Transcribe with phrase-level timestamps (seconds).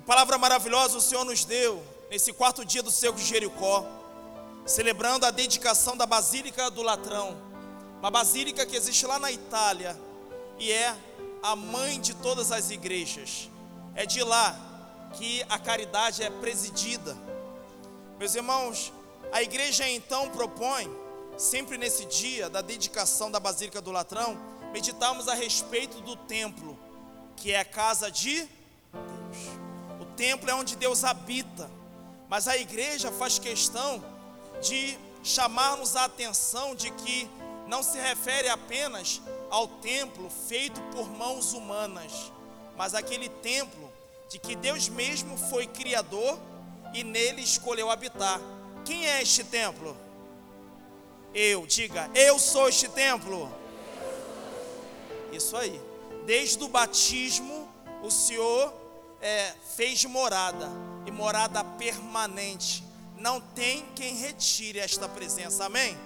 [0.00, 3.86] Que palavra maravilhosa o Senhor nos deu nesse quarto dia do cerco de Jericó,
[4.64, 7.36] celebrando a dedicação da Basílica do Latrão,
[7.98, 9.94] uma basílica que existe lá na Itália
[10.58, 10.96] e é
[11.42, 13.50] a mãe de todas as igrejas.
[13.94, 14.58] É de lá
[15.18, 17.14] que a caridade é presidida.
[18.18, 18.90] Meus irmãos,
[19.30, 20.90] a igreja então propõe,
[21.36, 24.40] sempre nesse dia da dedicação da Basílica do Latrão,
[24.72, 26.78] meditarmos a respeito do templo,
[27.36, 28.48] que é a casa de
[30.20, 31.70] templo é onde Deus habita,
[32.28, 34.04] mas a igreja faz questão
[34.60, 37.26] de chamar-nos a atenção de que
[37.66, 42.30] não se refere apenas ao templo feito por mãos humanas,
[42.76, 43.90] mas aquele templo
[44.28, 46.38] de que Deus mesmo foi criador
[46.92, 48.38] e nele escolheu habitar.
[48.84, 49.96] Quem é este templo?
[51.32, 53.50] Eu, diga, eu sou este templo.
[55.32, 55.80] Isso aí.
[56.26, 57.66] Desde o batismo,
[58.02, 58.79] o Senhor
[59.20, 60.68] é, fez morada
[61.06, 62.84] e morada permanente.
[63.18, 65.66] Não tem quem retire esta presença.
[65.66, 65.96] Amém?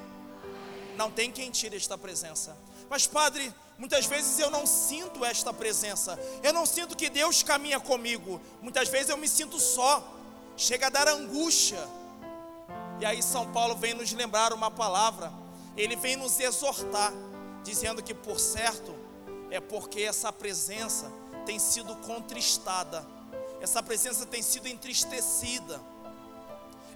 [0.97, 2.57] Não tem quem tire esta presença.
[2.89, 6.19] Mas, Padre, muitas vezes eu não sinto esta presença.
[6.43, 8.41] Eu não sinto que Deus caminha comigo.
[8.61, 10.13] Muitas vezes eu me sinto só.
[10.57, 11.89] Chega a dar angústia.
[13.01, 15.33] E aí São Paulo vem nos lembrar uma palavra.
[15.77, 17.13] Ele vem nos exortar,
[17.65, 18.95] dizendo que por certo
[19.51, 21.11] é porque essa presença
[21.45, 23.05] tem sido contristada.
[23.61, 25.81] Essa presença tem sido entristecida.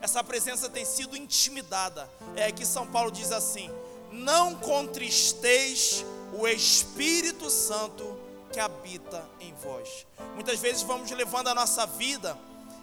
[0.01, 2.09] Essa presença tem sido intimidada.
[2.37, 3.71] É que São Paulo diz assim:
[4.11, 8.19] não contristeis o Espírito Santo
[8.53, 10.07] que habita em vós.
[10.35, 12.37] Muitas vezes vamos levando a nossa vida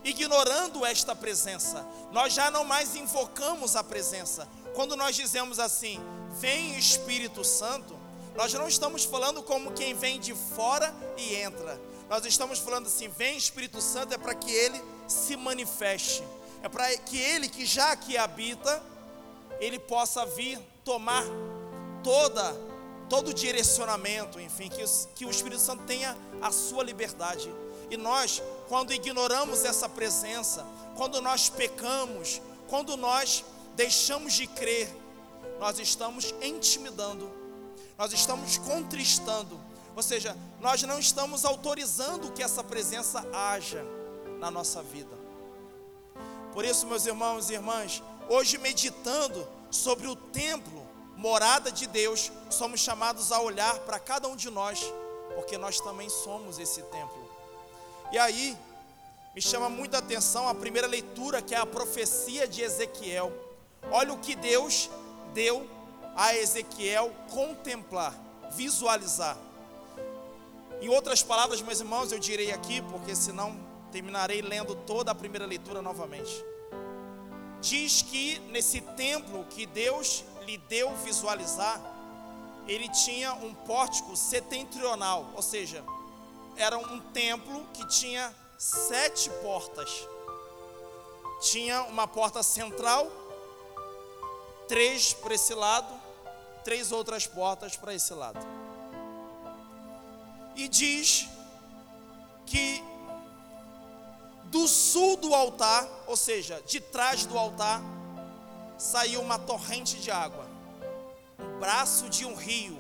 [0.03, 1.86] ignorando esta presença.
[2.11, 4.47] Nós já não mais invocamos a presença.
[4.75, 5.99] Quando nós dizemos assim,
[6.39, 7.94] vem Espírito Santo,
[8.36, 11.80] nós não estamos falando como quem vem de fora e entra.
[12.09, 16.23] Nós estamos falando assim, vem Espírito Santo é para que ele se manifeste.
[16.61, 18.81] É para que ele que já aqui habita,
[19.59, 21.23] ele possa vir tomar
[22.04, 22.55] toda
[23.09, 24.83] todo o direcionamento, enfim, que,
[25.15, 27.54] que o Espírito Santo tenha a sua liberdade.
[27.89, 30.65] E nós, quando ignoramos essa presença,
[30.95, 33.45] quando nós pecamos, quando nós
[33.76, 34.89] deixamos de crer,
[35.59, 37.32] nós estamos intimidando,
[37.98, 39.60] nós estamos contristando,
[39.95, 43.83] ou seja, nós não estamos autorizando que essa presença haja
[44.39, 45.16] na nossa vida.
[46.54, 50.86] Por isso, meus irmãos e irmãs, hoje meditando sobre o templo,
[51.16, 54.82] morada de Deus, somos chamados a olhar para cada um de nós,
[55.36, 57.30] porque nós também somos esse templo.
[58.12, 58.58] E aí,
[59.33, 63.32] me chama muita atenção a primeira leitura, que é a profecia de Ezequiel.
[63.92, 64.89] Olha o que Deus
[65.33, 65.67] deu
[66.15, 68.15] a Ezequiel contemplar,
[68.52, 69.37] visualizar.
[70.81, 73.58] Em outras palavras, meus irmãos, eu direi aqui, porque senão
[73.92, 76.43] terminarei lendo toda a primeira leitura novamente
[77.65, 81.81] diz que nesse templo que Deus lhe deu visualizar,
[82.67, 85.83] ele tinha um pórtico setentrional, ou seja,
[86.55, 90.08] era um templo que tinha sete portas.
[91.42, 93.11] Tinha uma porta central,
[94.67, 95.93] três para esse lado,
[96.65, 98.39] três outras portas para esse lado.
[100.55, 101.27] E diz
[102.45, 102.83] que
[104.45, 107.81] do sul do altar, ou seja, de trás do altar,
[108.77, 110.45] saiu uma torrente de água.
[111.39, 112.77] Um braço de um rio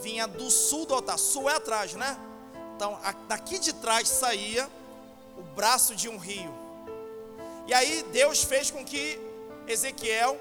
[0.00, 1.18] vinha do sul do altar.
[1.18, 2.18] Sul é atrás, né?
[2.74, 2.98] Então,
[3.28, 4.68] daqui de trás saía
[5.38, 6.52] o braço de um rio.
[7.66, 9.20] E aí Deus fez com que
[9.68, 10.38] Ezequiel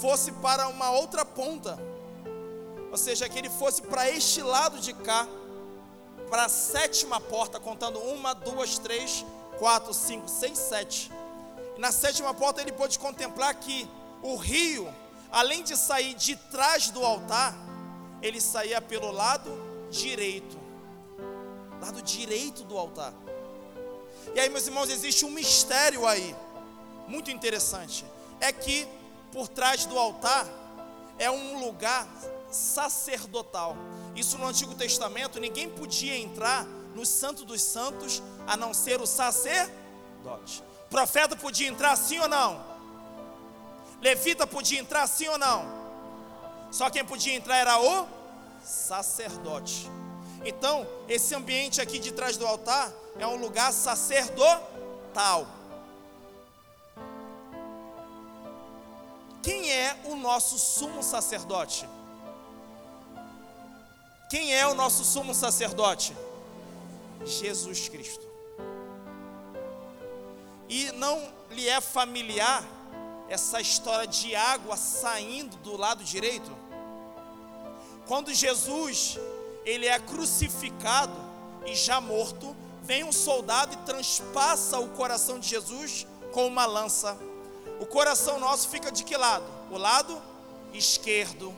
[0.00, 1.93] fosse para uma outra ponta.
[2.94, 5.26] Ou seja, que ele fosse para este lado de cá,
[6.30, 9.26] para a sétima porta, contando uma, duas, três,
[9.58, 11.12] 4, 5, 6, 7.
[11.76, 13.90] E na sétima porta ele pôde contemplar que
[14.22, 14.94] o rio,
[15.32, 17.56] além de sair de trás do altar,
[18.22, 19.50] ele saía pelo lado
[19.90, 20.56] direito.
[21.82, 23.12] Lado direito do altar.
[24.36, 26.32] E aí, meus irmãos, existe um mistério aí,
[27.08, 28.04] muito interessante.
[28.38, 28.86] É que
[29.32, 30.46] por trás do altar
[31.18, 32.06] é um lugar
[32.54, 33.76] sacerdotal.
[34.14, 36.64] Isso no Antigo Testamento, ninguém podia entrar
[36.94, 40.62] no Santo dos Santos, a não ser o sacerdote.
[40.86, 42.64] O profeta podia entrar sim ou não?
[44.00, 45.64] Levita podia entrar sim ou não?
[46.70, 48.06] Só quem podia entrar era o
[48.64, 49.90] sacerdote.
[50.44, 55.46] Então, esse ambiente aqui de trás do altar é um lugar sacerdotal.
[59.42, 61.86] Quem é o nosso sumo sacerdote?
[64.28, 66.16] Quem é o nosso sumo sacerdote?
[67.24, 68.26] Jesus Cristo.
[70.68, 72.64] E não lhe é familiar
[73.28, 76.50] essa história de água saindo do lado direito?
[78.06, 79.18] Quando Jesus
[79.64, 81.16] ele é crucificado
[81.66, 87.16] e já morto, vem um soldado e transpassa o coração de Jesus com uma lança.
[87.80, 89.46] O coração nosso fica de que lado?
[89.70, 90.20] O lado
[90.72, 91.54] esquerdo.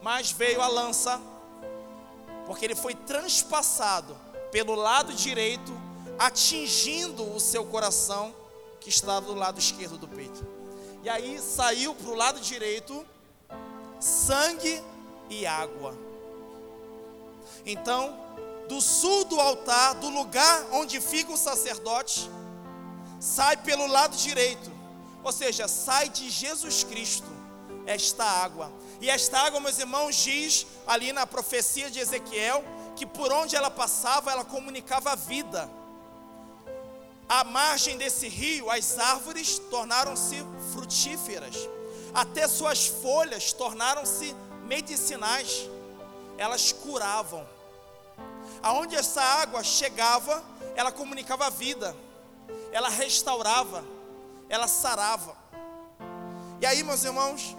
[0.00, 1.20] Mas veio a lança,
[2.46, 4.16] porque ele foi transpassado
[4.50, 5.72] pelo lado direito,
[6.18, 8.34] atingindo o seu coração,
[8.80, 10.46] que estava do lado esquerdo do peito.
[11.02, 13.06] E aí saiu para o lado direito
[14.00, 14.82] sangue
[15.30, 15.96] e água.
[17.64, 18.16] Então,
[18.68, 22.28] do sul do altar, do lugar onde fica o sacerdote,
[23.20, 24.70] sai pelo lado direito,
[25.22, 27.30] ou seja, sai de Jesus Cristo
[27.86, 28.72] esta água.
[29.02, 32.64] E esta água, meus irmãos, diz ali na profecia de Ezequiel
[32.94, 35.68] que por onde ela passava, ela comunicava a vida.
[37.28, 40.36] À margem desse rio, as árvores tornaram-se
[40.72, 41.56] frutíferas,
[42.14, 45.68] até suas folhas tornaram-se medicinais,
[46.38, 47.44] elas curavam.
[48.62, 50.44] Aonde essa água chegava,
[50.76, 51.96] ela comunicava a vida,
[52.70, 53.82] ela restaurava,
[54.48, 55.36] ela sarava.
[56.60, 57.56] E aí, meus irmãos,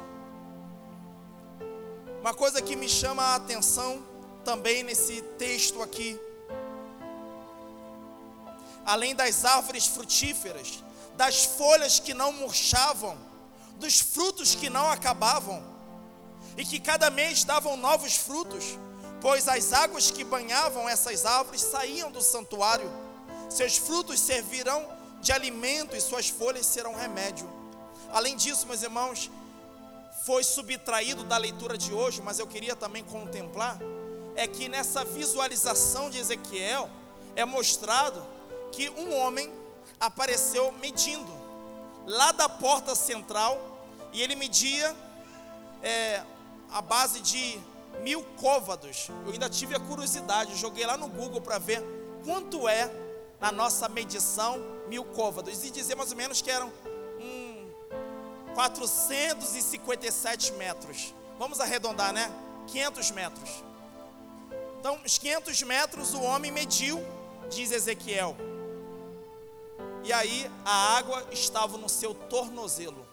[2.24, 4.02] uma coisa que me chama a atenção
[4.46, 6.18] também nesse texto aqui,
[8.86, 10.82] além das árvores frutíferas,
[11.18, 13.18] das folhas que não murchavam,
[13.76, 15.62] dos frutos que não acabavam,
[16.56, 18.80] e que cada mês davam novos frutos,
[19.20, 22.90] pois as águas que banhavam essas árvores saíam do santuário,
[23.50, 24.88] seus frutos servirão
[25.20, 27.50] de alimento e suas folhas serão remédio.
[28.14, 29.30] Além disso, meus irmãos,
[30.26, 33.78] foi subtraído da leitura de hoje, mas eu queria também contemplar,
[34.36, 36.90] é que nessa visualização de Ezequiel
[37.36, 38.26] é mostrado
[38.72, 39.52] que um homem
[40.00, 41.32] apareceu medindo
[42.06, 43.60] lá da porta central
[44.14, 44.96] e ele media
[45.82, 46.24] é,
[46.72, 47.60] a base de
[48.02, 49.10] mil côvados.
[49.26, 51.84] Eu ainda tive a curiosidade, joguei lá no Google para ver
[52.24, 52.90] quanto é
[53.42, 56.72] na nossa medição mil côvados e dizer mais ou menos que eram
[58.54, 61.14] 457 metros.
[61.38, 62.32] Vamos arredondar, né?
[62.68, 63.64] 500 metros.
[64.80, 67.02] Então, os 500 metros o homem mediu,
[67.50, 68.36] diz Ezequiel.
[70.04, 73.06] E aí a água estava no seu tornozelo.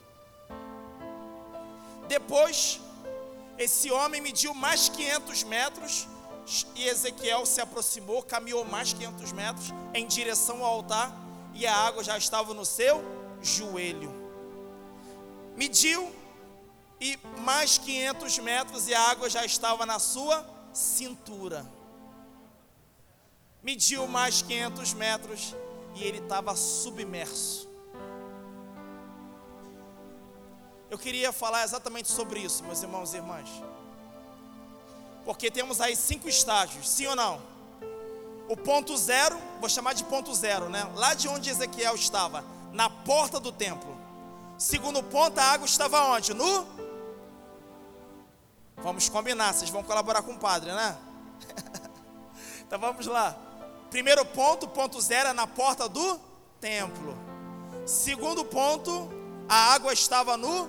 [2.09, 2.81] Depois,
[3.57, 6.09] esse homem mediu mais 500 metros
[6.75, 11.13] e Ezequiel se aproximou, caminhou mais 500 metros em direção ao altar
[11.55, 13.03] e a água já estava no seu
[13.41, 14.20] joelho.
[15.61, 16.11] Mediu
[16.99, 20.43] e mais 500 metros e a água já estava na sua
[20.73, 21.71] cintura.
[23.63, 25.55] Mediu mais 500 metros
[25.95, 27.69] e ele estava submerso.
[30.89, 33.51] Eu queria falar exatamente sobre isso, meus irmãos e irmãs.
[35.27, 37.39] Porque temos aí cinco estágios, sim ou não?
[38.49, 40.91] O ponto zero, vou chamar de ponto zero, né?
[40.95, 42.43] Lá de onde Ezequiel estava,
[42.73, 44.00] na porta do templo.
[44.61, 46.35] Segundo ponto, a água estava onde?
[46.35, 46.67] No.
[48.77, 50.99] Vamos combinar, vocês vão colaborar com o padre, né?
[52.61, 53.35] então vamos lá.
[53.89, 56.21] Primeiro ponto, ponto zero, é na porta do
[56.61, 57.17] templo.
[57.87, 59.11] Segundo ponto,
[59.49, 60.69] a água estava no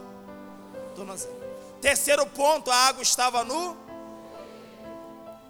[1.82, 3.76] Terceiro ponto, a água estava no.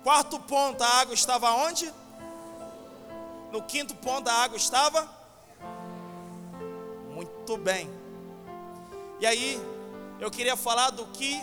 [0.03, 1.93] Quarto ponto, a água estava onde?
[3.51, 5.07] No quinto ponto, a água estava.
[7.13, 8.00] Muito bem.
[9.21, 9.61] E aí,
[10.19, 11.39] eu queria falar do que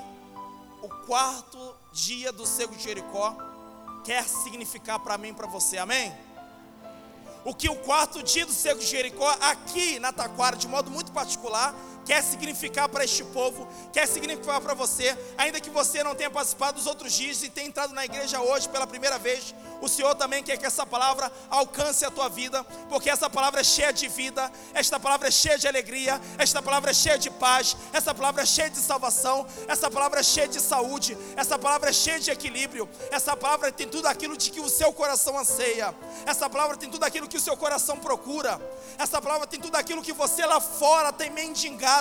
[0.83, 3.37] o quarto dia do cego de Jericó
[4.05, 6.13] quer significar para mim e para você, amém?
[7.45, 11.13] O que o quarto dia do cego de Jericó, aqui na Taquara, de modo muito
[11.13, 11.73] particular,
[12.09, 16.79] quer significar para este povo, quer significar para você, ainda que você não tenha participado
[16.79, 20.43] dos outros dias e tenha entrado na igreja hoje pela primeira vez, o Senhor também
[20.43, 24.50] quer que essa palavra alcance a tua vida, porque essa palavra é cheia de vida,
[24.73, 28.47] esta palavra é cheia de alegria, esta palavra é cheia de paz, essa palavra é
[28.47, 32.88] cheia de salvação, essa palavra é cheia de saúde, essa palavra é cheia de equilíbrio,
[33.11, 37.05] essa palavra tem tudo aquilo de que o seu coração anseia, essa palavra tem tudo
[37.05, 38.59] aquilo que o seu coração procura,
[38.97, 41.98] essa palavra tem tudo aquilo que você lá fora tem mendigado,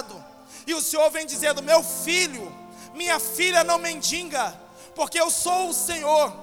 [0.66, 2.54] e o Senhor vem dizendo: Meu filho,
[2.94, 4.54] minha filha não mendiga,
[4.96, 6.34] porque eu sou o Senhor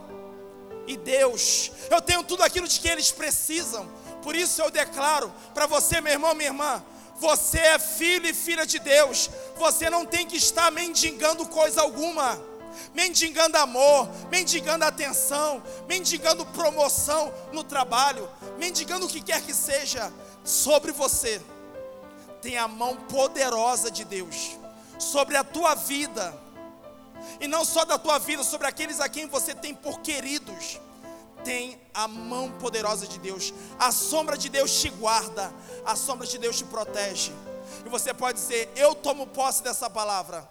[0.86, 1.70] e Deus.
[1.90, 3.88] Eu tenho tudo aquilo de que eles precisam.
[4.22, 6.82] Por isso eu declaro para você, meu irmão, minha irmã,
[7.16, 9.30] você é filho e filha de Deus.
[9.56, 12.40] Você não tem que estar mendigando coisa alguma.
[12.92, 20.90] Mendigando amor, mendigando atenção, mendigando promoção no trabalho, mendigando o que quer que seja sobre
[20.90, 21.40] você.
[22.44, 24.58] Tem a mão poderosa de Deus
[24.98, 26.38] sobre a tua vida,
[27.40, 30.78] e não só da tua vida, sobre aqueles a quem você tem por queridos.
[31.42, 35.52] Tem a mão poderosa de Deus, a sombra de Deus te guarda,
[35.86, 37.32] a sombra de Deus te protege.
[37.84, 40.46] E você pode dizer: Eu tomo posse dessa palavra.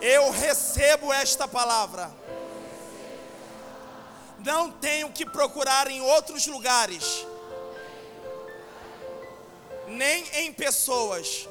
[0.00, 2.10] Eu recebo esta palavra.
[4.38, 7.26] Não tenho que procurar em outros lugares,
[9.90, 11.48] nem em pessoas,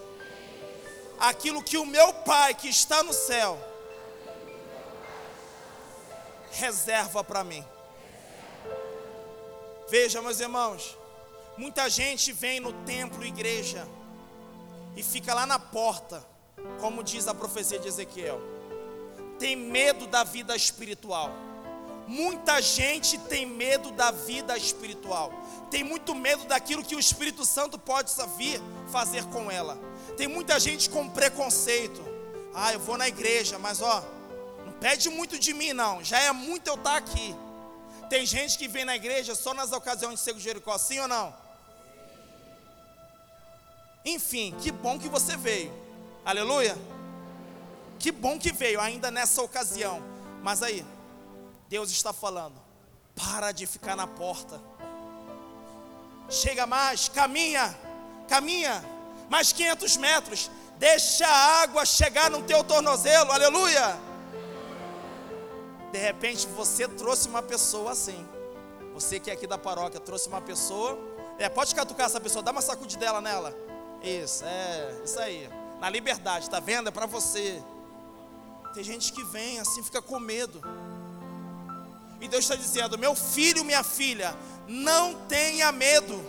[1.20, 3.60] aquilo que o meu Pai que está no céu
[6.52, 7.64] reserva para mim.
[9.90, 10.98] Veja, meus irmãos,
[11.58, 13.88] muita gente vem no templo, igreja,
[14.96, 16.26] e fica lá na porta,
[16.80, 18.40] como diz a profecia de Ezequiel,
[19.38, 21.32] tem medo da vida espiritual.
[22.10, 25.32] Muita gente tem medo da vida espiritual,
[25.70, 28.60] tem muito medo daquilo que o Espírito Santo pode vir
[28.92, 29.78] fazer com ela.
[30.18, 32.04] Tem muita gente com preconceito.
[32.52, 34.04] Ah, eu vou na igreja, mas ó,
[34.66, 36.04] não pede muito de mim não.
[36.04, 37.36] Já é muito eu estar aqui.
[38.10, 41.32] Tem gente que vem na igreja só nas ocasiões de Sego Jericó, sim ou não?
[44.04, 45.72] Enfim, que bom que você veio.
[46.26, 46.76] Aleluia.
[48.00, 50.02] Que bom que veio ainda nessa ocasião.
[50.42, 50.84] Mas aí,
[51.70, 52.60] Deus está falando:
[53.16, 54.60] para de ficar na porta.
[56.30, 57.78] Chega mais, caminha,
[58.28, 58.84] caminha
[59.30, 63.98] mais 500 metros, deixa a água chegar no teu tornozelo, aleluia.
[65.92, 68.28] De repente você trouxe uma pessoa assim,
[68.94, 70.98] você que é aqui da paróquia trouxe uma pessoa,
[71.38, 73.56] é, pode catucar essa pessoa, dá uma sacudidela nela,
[74.04, 75.50] isso, é, isso aí,
[75.80, 76.90] na liberdade, tá vendo?
[76.90, 77.64] É para você.
[78.74, 80.62] Tem gente que vem assim, fica com medo.
[82.22, 84.36] E Deus está dizendo: meu filho, minha filha,
[84.68, 86.22] não tenha medo,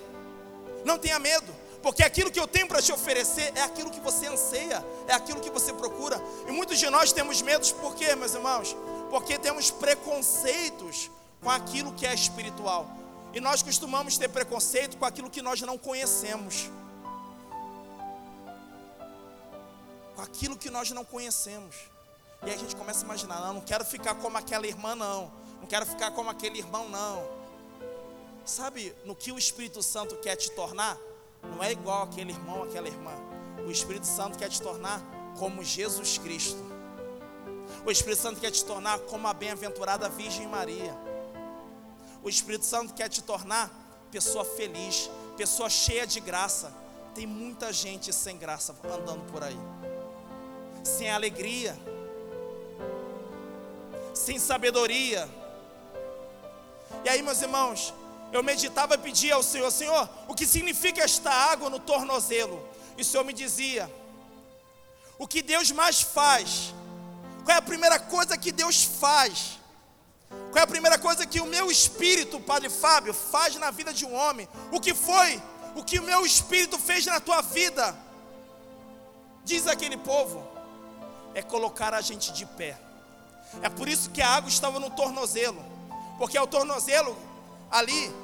[0.84, 1.60] não tenha medo.
[1.82, 5.40] Porque aquilo que eu tenho para te oferecer é aquilo que você anseia, é aquilo
[5.40, 6.20] que você procura.
[6.46, 8.76] E muitos de nós temos medos, por quê, meus irmãos?
[9.08, 12.86] Porque temos preconceitos com aquilo que é espiritual.
[13.32, 16.70] E nós costumamos ter preconceito com aquilo que nós não conhecemos.
[20.14, 21.76] Com aquilo que nós não conhecemos.
[22.42, 25.39] E aí a gente começa a imaginar, não, não quero ficar como aquela irmã, não.
[25.60, 27.40] Não quero ficar como aquele irmão, não.
[28.44, 30.98] Sabe no que o Espírito Santo quer te tornar?
[31.42, 33.12] não é igual aquele irmão, aquela irmã.
[33.66, 35.00] O Espírito Santo quer te tornar
[35.38, 36.58] como Jesus Cristo.
[37.84, 40.94] O Espírito Santo quer te tornar como a bem-aventurada Virgem Maria.
[42.22, 43.70] O Espírito Santo quer te tornar
[44.10, 46.72] pessoa feliz, pessoa cheia de graça.
[47.14, 49.58] Tem muita gente sem graça andando por aí,
[50.84, 51.76] sem alegria,
[54.14, 55.28] sem sabedoria.
[57.04, 57.94] E aí, meus irmãos,
[58.32, 62.62] eu meditava e pedia ao Senhor: Senhor, o que significa esta água no tornozelo?
[62.96, 63.90] E o Senhor me dizia:
[65.18, 66.74] O que Deus mais faz?
[67.44, 69.58] Qual é a primeira coisa que Deus faz?
[70.28, 74.04] Qual é a primeira coisa que o meu espírito, Padre Fábio, faz na vida de
[74.04, 74.48] um homem?
[74.70, 75.42] O que foi?
[75.74, 77.96] O que o meu espírito fez na tua vida?
[79.44, 80.46] Diz aquele povo:
[81.34, 82.78] é colocar a gente de pé.
[83.62, 85.60] É por isso que a água estava no tornozelo,
[86.20, 87.16] porque é o tornozelo
[87.70, 88.14] ali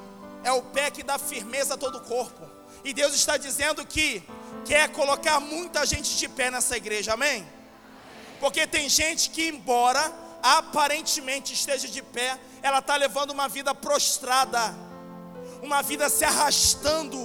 [0.44, 2.46] é o pé que dá firmeza a todo o corpo.
[2.84, 4.22] E Deus está dizendo que
[4.66, 7.48] quer colocar muita gente de pé nessa igreja, amém?
[8.38, 10.12] Porque tem gente que, embora
[10.42, 14.74] aparentemente esteja de pé, ela está levando uma vida prostrada,
[15.62, 17.18] uma vida se arrastando,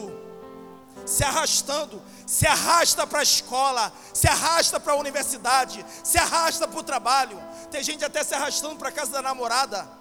[1.05, 6.79] se arrastando, se arrasta para a escola, se arrasta para a universidade, se arrasta para
[6.79, 7.37] o trabalho.
[7.69, 9.99] Tem gente até se arrastando para a casa da namorada.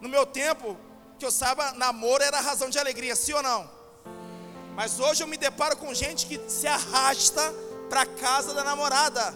[0.00, 0.76] No meu tempo,
[1.18, 3.68] que eu saiba, namoro era razão de alegria, sim ou não?
[4.74, 7.52] Mas hoje eu me deparo com gente que se arrasta
[7.90, 9.34] para casa da namorada.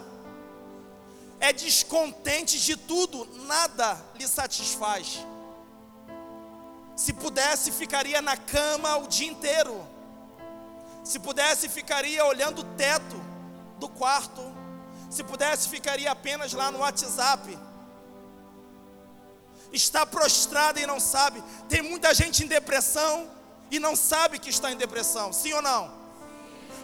[1.39, 5.25] É descontente de tudo, nada lhe satisfaz.
[6.95, 9.85] Se pudesse, ficaria na cama o dia inteiro.
[11.03, 13.17] Se pudesse, ficaria olhando o teto
[13.79, 14.41] do quarto.
[15.09, 17.59] Se pudesse, ficaria apenas lá no WhatsApp
[19.73, 21.43] está prostrada e não sabe.
[21.67, 23.29] Tem muita gente em depressão
[23.71, 25.91] e não sabe que está em depressão, sim ou não?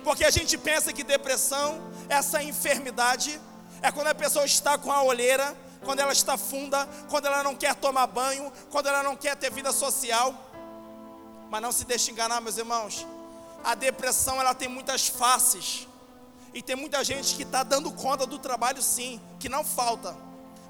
[0.03, 1.79] Porque a gente pensa que depressão,
[2.09, 3.39] essa enfermidade,
[3.81, 7.55] é quando a pessoa está com a olheira, quando ela está funda, quando ela não
[7.55, 10.33] quer tomar banho, quando ela não quer ter vida social.
[11.49, 13.05] Mas não se deixe enganar, meus irmãos.
[13.63, 15.87] A depressão ela tem muitas faces.
[16.53, 20.17] E tem muita gente que está dando conta do trabalho, sim, que não falta,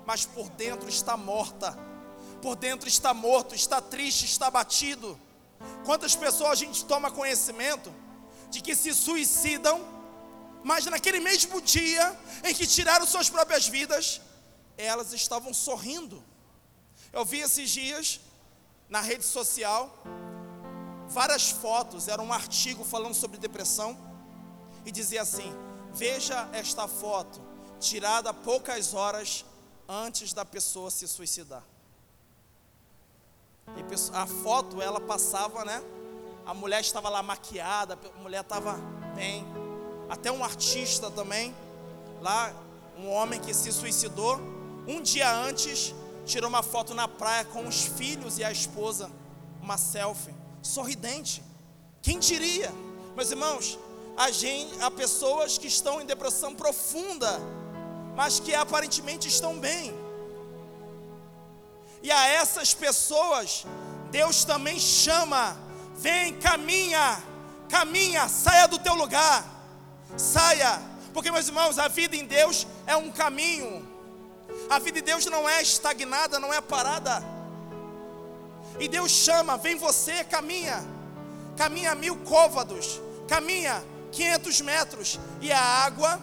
[0.06, 1.78] mas por dentro está morta
[2.40, 5.20] por dentro está morto, está triste, está batido,
[5.86, 7.94] Quantas pessoas a gente toma conhecimento
[8.50, 9.80] de que se suicidam,
[10.64, 14.22] mas naquele mesmo dia em que tiraram suas próprias vidas,
[14.78, 16.24] elas estavam sorrindo.
[17.12, 18.20] Eu vi esses dias
[18.88, 20.04] na rede social
[21.08, 23.98] várias fotos, era um artigo falando sobre depressão
[24.86, 25.52] e dizia assim:
[25.92, 27.42] Veja esta foto,
[27.80, 29.46] tirada poucas horas
[29.88, 31.64] antes da pessoa se suicidar.
[34.14, 35.82] A foto ela passava, né?
[36.46, 38.74] A mulher estava lá maquiada, a mulher estava
[39.16, 39.46] bem.
[40.10, 41.56] Até um artista também,
[42.22, 42.54] lá,
[42.98, 44.40] um homem que se suicidou,
[44.88, 45.94] um dia antes,
[46.26, 49.10] tirou uma foto na praia com os filhos e a esposa,
[49.62, 51.44] uma selfie, sorridente.
[52.02, 52.72] Quem diria?
[53.16, 53.78] Meus irmãos,
[54.18, 57.40] a gente, há pessoas que estão em depressão profunda,
[58.16, 59.94] mas que aparentemente estão bem.
[62.02, 63.66] E a essas pessoas,
[64.10, 65.58] Deus também chama:
[65.96, 67.22] vem, caminha,
[67.68, 69.46] caminha, saia do teu lugar,
[70.18, 70.82] saia,
[71.14, 73.88] porque meus irmãos, a vida em Deus é um caminho,
[74.70, 77.22] a vida em Deus não é estagnada, não é parada,
[78.80, 80.84] e Deus chama: vem você, caminha,
[81.58, 86.20] caminha mil côvados, caminha 500 metros, e a água,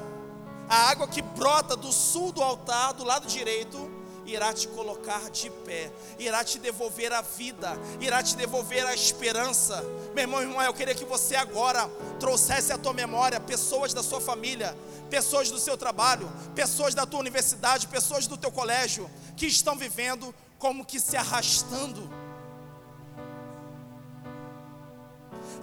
[0.68, 3.95] a água que brota do sul do altar, do lado direito,
[4.26, 9.82] irá te colocar de pé, irá te devolver a vida, irá te devolver a esperança.
[10.14, 14.20] Meu irmão, irmã, eu queria que você agora trouxesse à tua memória pessoas da sua
[14.20, 14.76] família,
[15.08, 20.34] pessoas do seu trabalho, pessoas da tua universidade, pessoas do teu colégio, que estão vivendo
[20.58, 22.10] como que se arrastando.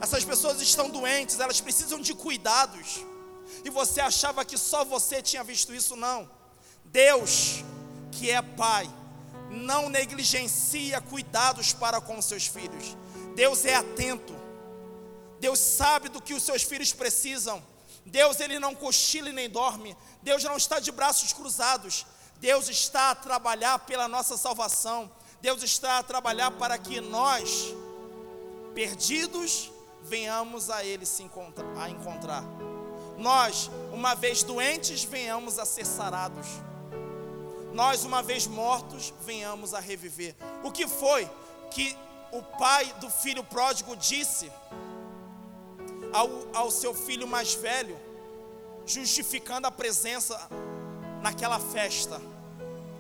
[0.02, 3.06] Essas pessoas estão doentes, elas precisam de cuidados.
[3.64, 5.96] E você achava que só você tinha visto isso?
[5.96, 6.30] Não.
[6.86, 7.64] Deus
[8.14, 8.90] que é pai,
[9.50, 12.96] não negligencia cuidados para com seus filhos.
[13.36, 14.36] Deus é atento.
[15.40, 17.62] Deus sabe do que os seus filhos precisam.
[18.06, 19.96] Deus ele não cochila e nem dorme.
[20.22, 22.06] Deus não está de braços cruzados.
[22.38, 25.12] Deus está a trabalhar pela nossa salvação.
[25.42, 27.74] Deus está a trabalhar para que nós,
[28.74, 29.72] perdidos,
[30.04, 31.30] venhamos a Ele se
[31.78, 32.44] a encontrar.
[33.18, 36.48] Nós, uma vez doentes, venhamos a ser sarados
[37.74, 40.36] nós, uma vez mortos, venhamos a reviver.
[40.64, 41.30] O que foi
[41.72, 41.98] que
[42.32, 44.52] o pai do filho pródigo disse
[46.14, 47.98] ao, ao seu filho mais velho,
[48.86, 50.40] justificando a presença
[51.22, 52.22] naquela festa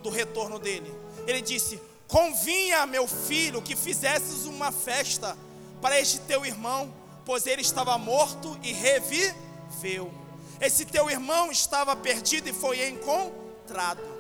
[0.02, 0.92] do retorno dele?
[1.28, 5.38] Ele disse: Convinha, meu filho, que fizesses uma festa
[5.82, 6.92] para este teu irmão,
[7.26, 10.12] pois ele estava morto e reviveu.
[10.60, 14.13] Esse teu irmão estava perdido e foi encontrado.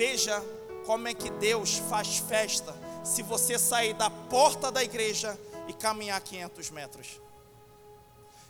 [0.00, 0.42] Veja
[0.86, 6.18] como é que Deus faz festa se você sair da porta da igreja e caminhar
[6.22, 7.20] 500 metros.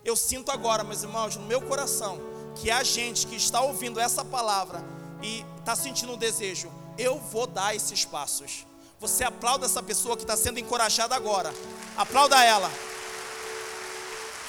[0.05, 2.21] Eu sinto agora, meus irmãos, no meu coração,
[2.55, 4.81] que há gente que está ouvindo essa palavra
[5.21, 6.71] e está sentindo um desejo.
[6.97, 8.65] Eu vou dar esses passos.
[9.01, 11.53] Você aplauda essa pessoa que está sendo encorajada agora.
[11.97, 12.71] Aplauda ela.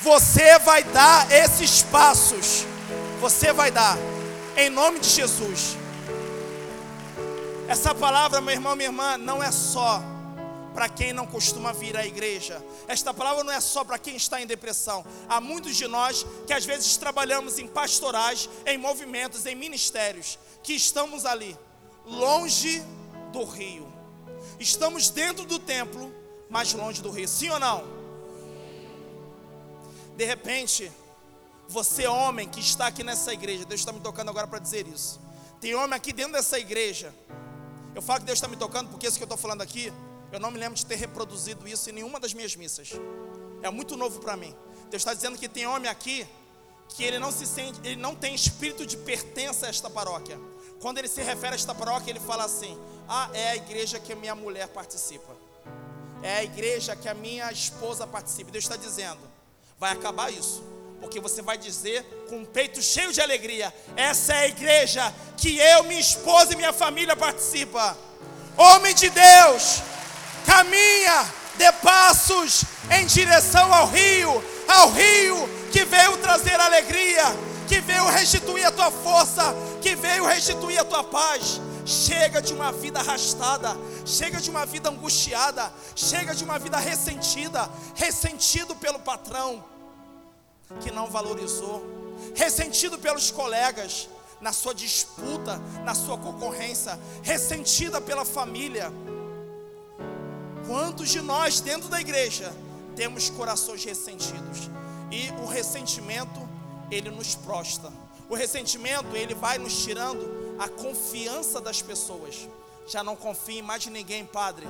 [0.02, 2.64] Você vai dar esses passos.
[3.20, 3.98] Você vai dar.
[4.56, 5.81] Em nome de Jesus.
[7.72, 10.04] Essa palavra, meu irmão, minha irmã, não é só
[10.74, 12.62] para quem não costuma vir à igreja.
[12.86, 15.06] Esta palavra não é só para quem está em depressão.
[15.30, 20.74] Há muitos de nós que às vezes trabalhamos em pastorais, em movimentos, em ministérios, que
[20.74, 21.58] estamos ali,
[22.06, 22.84] longe
[23.32, 23.88] do rio.
[24.60, 26.14] Estamos dentro do templo,
[26.50, 27.26] mas longe do rio.
[27.26, 27.86] Sim ou não?
[30.18, 30.92] De repente,
[31.70, 35.22] você, homem que está aqui nessa igreja, Deus está me tocando agora para dizer isso.
[35.62, 37.14] Tem homem aqui dentro dessa igreja
[37.94, 39.92] eu falo que Deus está me tocando porque isso que eu estou falando aqui,
[40.32, 42.92] eu não me lembro de ter reproduzido isso em nenhuma das minhas missas.
[43.62, 44.56] É muito novo para mim.
[44.90, 46.28] Deus está dizendo que tem homem aqui
[46.90, 50.40] que ele não se sente, ele não tem espírito de pertença a esta paróquia.
[50.82, 52.78] Quando ele se refere a esta paróquia, ele fala assim:
[53.08, 55.36] Ah, é a igreja que a minha mulher participa.
[56.24, 58.52] É a igreja que a minha esposa participa.
[58.52, 59.20] Deus está dizendo:
[59.80, 60.64] vai acabar isso
[61.02, 65.58] porque você vai dizer com o peito cheio de alegria: essa é a igreja que
[65.58, 67.98] eu, minha esposa e minha família participa.
[68.56, 69.82] Homem de Deus,
[70.46, 71.26] caminha,
[71.58, 77.24] dê passos em direção ao rio, ao rio que veio trazer alegria,
[77.68, 81.60] que veio restituir a tua força, que veio restituir a tua paz.
[81.84, 87.68] Chega de uma vida arrastada, chega de uma vida angustiada, chega de uma vida ressentida,
[87.96, 89.64] ressentido pelo patrão,
[90.80, 91.86] que não valorizou,
[92.36, 94.08] ressentido pelos colegas,
[94.40, 98.92] na sua disputa, na sua concorrência, ressentida pela família.
[100.66, 102.52] Quantos de nós dentro da igreja
[102.96, 104.70] temos corações ressentidos.
[105.12, 106.40] E o ressentimento,
[106.90, 107.92] ele nos prostra.
[108.30, 112.48] O ressentimento, ele vai nos tirando a confiança das pessoas.
[112.88, 114.68] Já não confio em mais ninguém, Padre.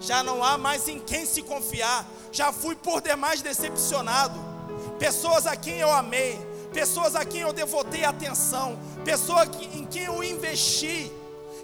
[0.00, 2.06] Já não há mais em quem se confiar.
[2.30, 4.53] Já fui por demais decepcionado.
[4.98, 6.38] Pessoas a quem eu amei,
[6.72, 11.12] pessoas a quem eu devotei atenção, pessoas em quem eu investi.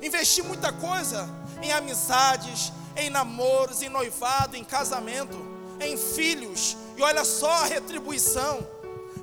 [0.02, 1.28] Investi muita coisa
[1.62, 5.36] em amizades, em namoros, em noivado, em casamento,
[5.80, 6.76] em filhos.
[6.96, 8.66] E olha só a retribuição.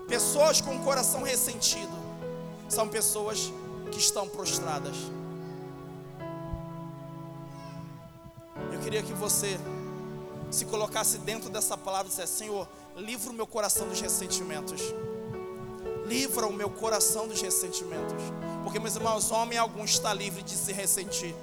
[0.08, 1.92] Pessoas com o coração ressentido
[2.70, 3.52] são pessoas
[3.92, 4.96] que estão prostradas.
[8.72, 9.60] Eu queria que você
[10.50, 14.82] se colocasse dentro dessa palavra e dissesse: Senhor, livra o meu coração dos ressentimentos.
[16.06, 18.24] Livra o meu coração dos ressentimentos.
[18.64, 21.36] Porque, meus irmãos, homem algum está livre de se ressentir.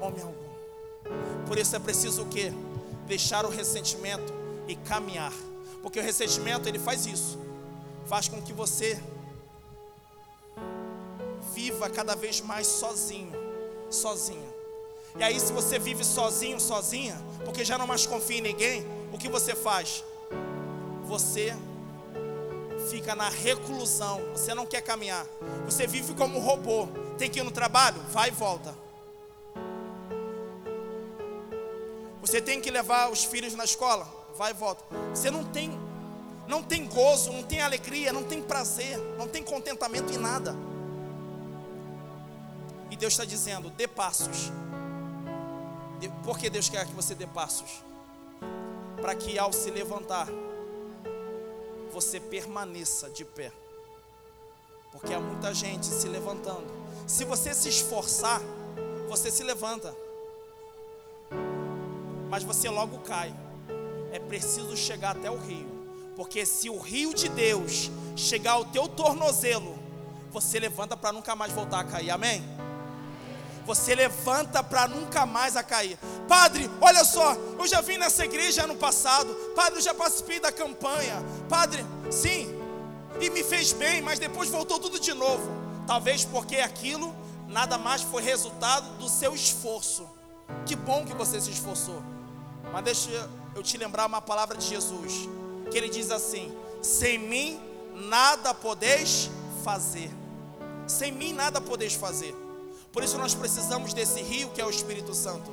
[0.00, 1.46] Homem algum.
[1.46, 2.52] Por isso é preciso o quê?
[3.06, 4.32] Deixar o ressentimento
[4.68, 5.32] e caminhar.
[5.82, 7.38] Porque o ressentimento ele faz isso.
[8.06, 9.02] Faz com que você
[11.52, 13.32] viva cada vez mais sozinho,
[13.90, 14.46] sozinho.
[15.18, 19.18] E aí se você vive sozinho, sozinha, porque já não mais confia em ninguém, o
[19.18, 20.04] que você faz?
[21.04, 21.54] Você
[22.90, 25.26] fica na reclusão, você não quer caminhar.
[25.64, 26.88] Você vive como um robô.
[27.16, 28.00] Tem que ir no trabalho?
[28.10, 28.74] Vai e volta.
[32.20, 34.06] Você tem que levar os filhos na escola?
[34.36, 34.84] Vai e volta.
[35.14, 35.78] Você não tem
[36.46, 40.56] não tem gozo, não tem alegria, não tem prazer, não tem contentamento em nada.
[42.90, 44.50] E Deus está dizendo: dê passos.
[46.24, 47.82] Por que Deus quer que você dê passos?
[49.00, 50.28] Para que ao se levantar,
[51.92, 53.52] você permaneça de pé.
[54.92, 56.66] Porque há muita gente se levantando.
[57.06, 58.40] Se você se esforçar,
[59.08, 59.94] você se levanta.
[62.28, 63.34] Mas você logo cai.
[64.12, 65.68] É preciso chegar até o rio.
[66.16, 69.78] Porque se o rio de Deus chegar ao teu tornozelo,
[70.30, 72.10] você levanta para nunca mais voltar a cair.
[72.10, 72.42] Amém?
[73.68, 75.98] Você levanta para nunca mais a cair.
[76.26, 79.28] Padre, olha só, eu já vim nessa igreja ano passado.
[79.54, 81.22] Padre, eu já participei da campanha.
[81.50, 82.48] Padre, sim,
[83.20, 85.46] e me fez bem, mas depois voltou tudo de novo.
[85.86, 87.14] Talvez porque aquilo
[87.46, 90.08] nada mais foi resultado do seu esforço.
[90.64, 92.02] Que bom que você se esforçou.
[92.72, 95.28] Mas deixa eu te lembrar uma palavra de Jesus
[95.70, 97.60] que ele diz assim: sem mim
[97.94, 99.30] nada podeis
[99.62, 100.10] fazer.
[100.86, 102.34] Sem mim nada podeis fazer.
[102.92, 105.50] Por isso nós precisamos desse rio que é o Espírito Santo.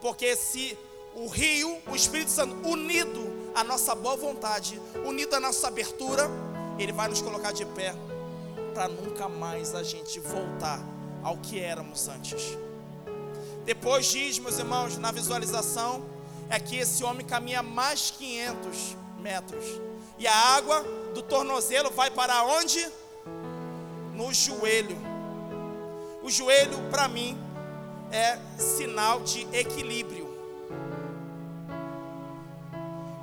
[0.00, 0.78] Porque se
[1.14, 6.30] o rio, o Espírito Santo, unido à nossa boa vontade, unido à nossa abertura,
[6.78, 7.94] ele vai nos colocar de pé
[8.72, 10.80] para nunca mais a gente voltar
[11.22, 12.56] ao que éramos antes.
[13.64, 16.04] Depois diz, meus irmãos, na visualização,
[16.48, 19.64] é que esse homem caminha mais 500 metros.
[20.18, 22.88] E a água do tornozelo vai para onde?
[24.14, 25.07] No joelho.
[26.28, 27.38] O joelho, para mim,
[28.12, 30.28] é sinal de equilíbrio.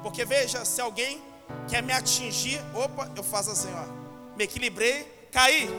[0.02, 1.22] Porque veja, se alguém
[1.68, 4.36] quer me atingir, opa, eu faço assim, ó.
[4.36, 5.70] Me equilibrei, caí.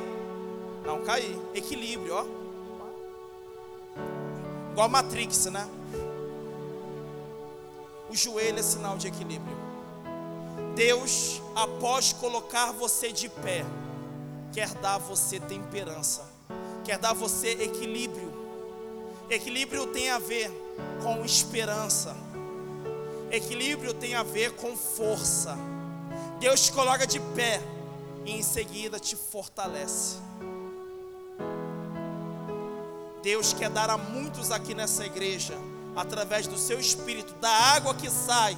[0.84, 2.24] Não caí, equilíbrio, ó.
[4.70, 5.68] Igual Matrix, né?
[8.08, 9.56] O joelho é sinal de equilíbrio.
[10.76, 13.64] Deus, após colocar você de pé,
[14.52, 16.35] quer dar a você temperança,
[16.86, 18.32] quer dar a você equilíbrio.
[19.28, 20.48] Equilíbrio tem a ver
[21.02, 22.16] com esperança.
[23.28, 25.58] Equilíbrio tem a ver com força.
[26.38, 27.60] Deus te coloca de pé
[28.24, 30.18] e em seguida te fortalece.
[33.20, 35.54] Deus quer dar a muitos aqui nessa igreja,
[35.96, 38.56] através do seu espírito, da água que sai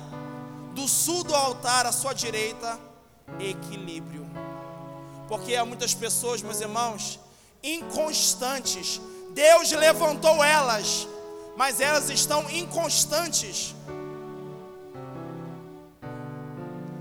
[0.75, 2.79] do sul do altar à sua direita,
[3.41, 4.27] equilíbrio.
[5.29, 7.19] Porque há muitas pessoas, meus irmãos,
[7.75, 9.01] inconstantes.
[9.33, 11.07] Deus levantou elas,
[11.57, 13.75] mas elas estão inconstantes.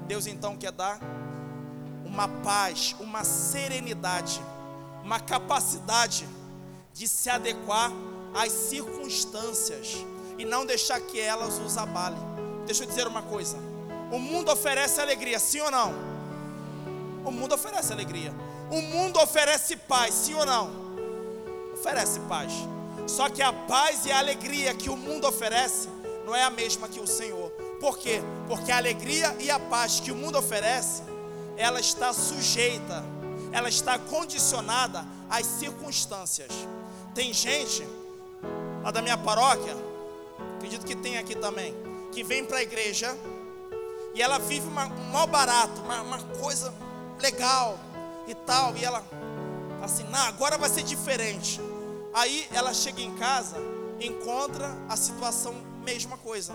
[0.08, 1.00] Deus então quer dar
[2.06, 4.42] uma paz, uma serenidade,
[5.04, 6.28] uma capacidade
[6.94, 7.92] de se adequar
[8.34, 9.98] às circunstâncias
[10.38, 12.20] e não deixar que elas os abalem.
[12.66, 13.58] Deixa eu dizer uma coisa:
[14.12, 15.94] o mundo oferece alegria, sim ou não?
[17.26, 18.34] O mundo oferece alegria.
[18.70, 20.70] O mundo oferece paz, sim ou não?
[21.74, 22.52] Oferece paz.
[23.08, 25.88] Só que a paz e a alegria que o mundo oferece
[26.26, 27.50] não é a mesma que o Senhor.
[27.80, 28.22] Por quê?
[28.48, 31.04] Porque a alegria e a paz que o mundo oferece,
[31.56, 33.04] ela está sujeita,
[33.54, 36.52] ela está condicionada às circunstâncias.
[37.16, 37.88] Tem gente
[38.84, 39.76] lá da minha paróquia,
[40.58, 41.74] acredito que tem aqui também,
[42.12, 43.18] que vem para a igreja
[44.14, 46.74] e ela vive uma, um mal barato, uma, uma coisa
[47.20, 47.80] legal
[48.28, 49.04] e tal, e ela
[49.82, 51.62] assim, não, agora vai ser diferente.
[52.14, 53.58] Aí ela chega em casa,
[54.00, 56.54] encontra a situação mesma coisa.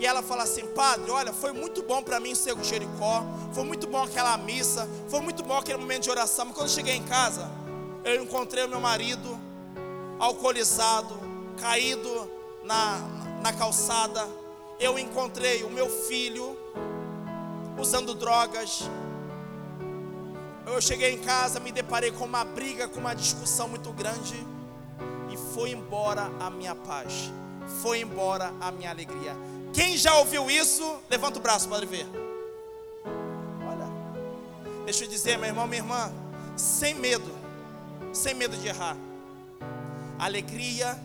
[0.00, 3.64] E ela fala assim: Padre, olha, foi muito bom para mim ser o Jericó, foi
[3.64, 6.46] muito bom aquela missa, foi muito bom aquele momento de oração.
[6.46, 7.50] Mas quando cheguei em casa,
[8.04, 9.38] eu encontrei o meu marido
[10.18, 11.18] alcoolizado,
[11.60, 12.30] caído
[12.64, 12.98] na,
[13.42, 14.26] na calçada.
[14.80, 16.56] Eu encontrei o meu filho
[17.76, 18.88] usando drogas.
[20.74, 24.36] Eu cheguei em casa, me deparei com uma briga, com uma discussão muito grande.
[25.30, 27.32] E foi embora a minha paz.
[27.82, 29.34] Foi embora a minha alegria.
[29.72, 32.06] Quem já ouviu isso, levanta o braço para ver.
[33.66, 33.88] Olha,
[34.84, 36.12] deixa eu dizer, meu irmão, minha irmã,
[36.56, 37.30] sem medo,
[38.12, 38.96] sem medo de errar.
[40.18, 40.98] A alegria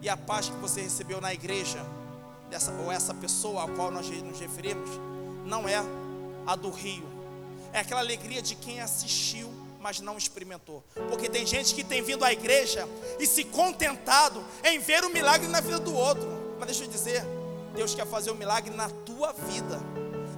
[0.00, 1.84] e a paz que você recebeu na igreja,
[2.48, 4.88] dessa, ou essa pessoa a qual nós nos referimos,
[5.44, 5.82] não é
[6.46, 7.17] a do rio,
[7.78, 9.48] é aquela alegria de quem assistiu,
[9.80, 10.82] mas não experimentou.
[11.08, 12.88] Porque tem gente que tem vindo à igreja
[13.18, 16.28] e se contentado em ver o milagre na vida do outro.
[16.58, 17.24] Mas deixa eu dizer,
[17.74, 19.80] Deus quer fazer um milagre na tua vida.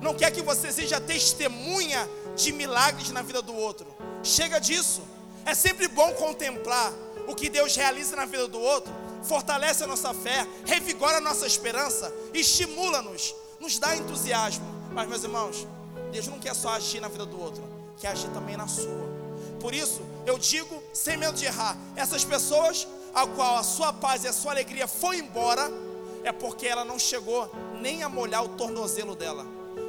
[0.02, 3.86] Não quer que você seja testemunha de milagres na vida do outro.
[4.22, 5.02] Chega disso.
[5.46, 6.92] É sempre bom contemplar
[7.26, 11.46] o que Deus realiza na vida do outro, fortalece a nossa fé, revigora a nossa
[11.46, 14.66] esperança, estimula-nos, nos dá entusiasmo.
[14.92, 15.66] Mas, meus irmãos,
[16.10, 17.62] Deus não quer só agir na vida do outro,
[17.98, 19.08] quer agir também na sua.
[19.60, 24.24] Por isso, eu digo, sem medo de errar, essas pessoas a qual a sua paz
[24.24, 25.70] e a sua alegria foi embora,
[26.22, 29.46] é porque ela não chegou nem a molhar o tornozelo dela.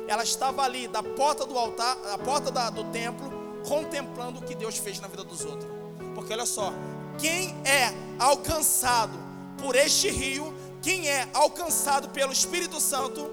[0.07, 3.31] Ela estava ali da porta do altar, a porta da, do templo,
[3.67, 5.69] contemplando o que Deus fez na vida dos outros.
[6.15, 6.73] Porque olha só,
[7.17, 9.17] quem é alcançado
[9.57, 13.29] por este rio, quem é alcançado pelo Espírito Santo,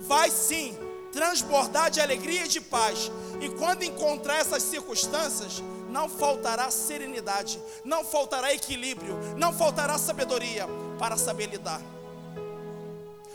[0.00, 0.76] vai sim
[1.14, 3.10] transbordar de alegria e de paz.
[3.40, 10.66] E quando encontrar essas circunstâncias, não faltará serenidade, não faltará equilíbrio, não faltará sabedoria
[10.98, 11.80] para saber lidar.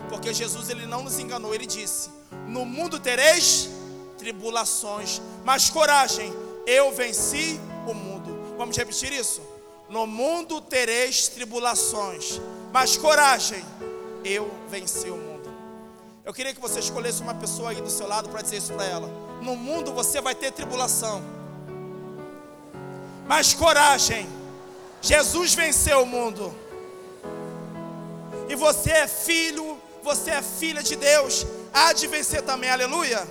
[0.10, 2.10] Porque Jesus ele não nos enganou, ele disse:
[2.48, 3.70] "No mundo tereis
[4.18, 6.34] tribulações, mas coragem,
[6.68, 8.58] eu venci o mundo".
[8.58, 9.42] Vamos repetir isso?
[9.88, 12.42] No mundo tereis tribulações,
[12.74, 13.64] mas coragem,
[14.24, 15.29] eu venci o mundo.
[16.30, 18.86] Eu queria que você escolhesse uma pessoa aí do seu lado para dizer isso para
[18.86, 19.08] ela.
[19.42, 21.24] No mundo você vai ter tribulação,
[23.28, 24.30] mas coragem,
[25.02, 26.54] Jesus venceu o mundo.
[28.48, 33.28] E você é filho você é filha de Deus, há de vencer também, aleluia.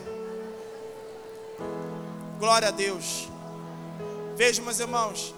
[2.41, 3.29] Glória a Deus.
[4.35, 5.33] Veja, meus irmãos,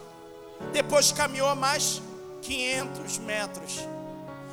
[0.73, 2.01] depois caminhou mais
[2.41, 3.81] 500 metros,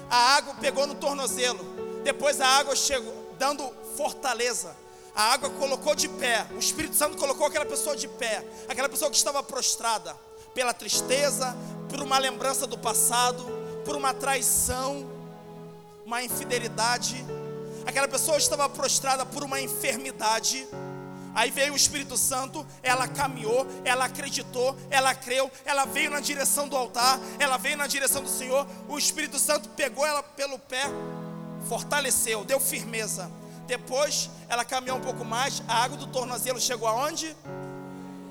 [0.09, 4.73] a água pegou no tornozelo, depois a água chegou, dando fortaleza.
[5.13, 9.11] A água colocou de pé, o Espírito Santo colocou aquela pessoa de pé, aquela pessoa
[9.11, 10.15] que estava prostrada
[10.53, 11.53] pela tristeza,
[11.89, 13.43] por uma lembrança do passado,
[13.83, 15.05] por uma traição,
[16.05, 17.25] uma infidelidade,
[17.85, 20.65] aquela pessoa estava prostrada por uma enfermidade.
[21.35, 26.69] Aí veio o Espírito Santo, ela caminhou, ela acreditou, ela creu, ela veio na direção
[26.69, 28.65] do altar, ela veio na direção do Senhor.
[28.87, 30.85] O Espírito Santo pegou ela pelo pé,
[31.67, 33.29] fortaleceu, deu firmeza.
[33.65, 37.35] Depois ela caminhou um pouco mais, a água do tornozelo chegou aonde?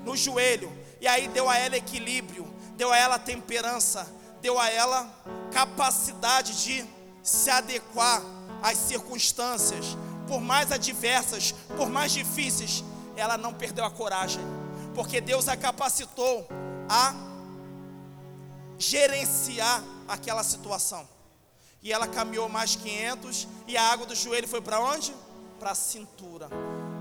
[0.03, 0.71] No joelho.
[0.99, 4.07] E aí deu a ela equilíbrio, deu a ela temperança,
[4.41, 5.07] deu a ela
[5.51, 6.85] capacidade de
[7.21, 8.21] se adequar
[8.61, 9.97] às circunstâncias,
[10.27, 12.83] por mais adversas, por mais difíceis,
[13.15, 14.41] ela não perdeu a coragem,
[14.95, 16.47] porque Deus a capacitou
[16.89, 17.13] a
[18.77, 21.07] gerenciar aquela situação.
[21.81, 25.13] E ela caminhou mais 500 e a água do joelho foi para onde?
[25.59, 26.49] Para a cintura.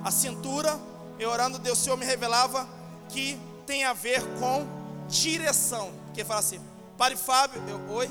[0.04, 0.78] A cintura,
[1.18, 2.68] eu orando, Deus Senhor me revelava
[3.08, 4.66] que tem a ver com
[5.08, 5.92] direção.
[6.06, 6.60] Porque fala assim,
[6.96, 8.10] pare Fábio, eu, oi?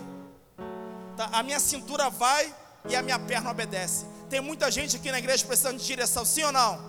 [1.15, 1.29] Tá?
[1.31, 2.53] A minha cintura vai
[2.89, 4.05] e a minha perna obedece.
[4.29, 6.79] Tem muita gente aqui na igreja precisando de direção, sim ou não?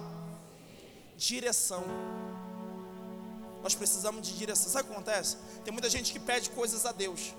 [1.16, 1.84] Direção.
[3.62, 4.70] Nós precisamos de direção.
[4.70, 5.36] Sabe o que acontece?
[5.64, 7.34] Tem muita gente que pede coisas a Deus.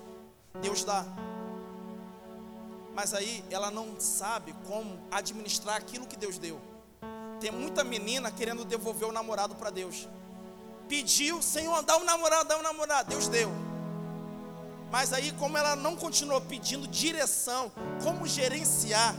[0.60, 1.04] Deus dá.
[2.98, 6.60] Mas aí ela não sabe como administrar aquilo que Deus deu.
[7.40, 10.08] Tem muita menina querendo devolver o namorado para Deus.
[10.88, 13.08] Pediu, Senhor, dá um namorado, dá um namorado.
[13.10, 13.52] Deus deu.
[14.90, 17.70] Mas aí, como ela não continuou pedindo direção,
[18.02, 19.14] como gerenciar,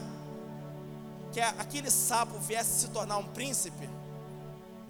[1.31, 3.89] que aquele sapo viesse se tornar um príncipe,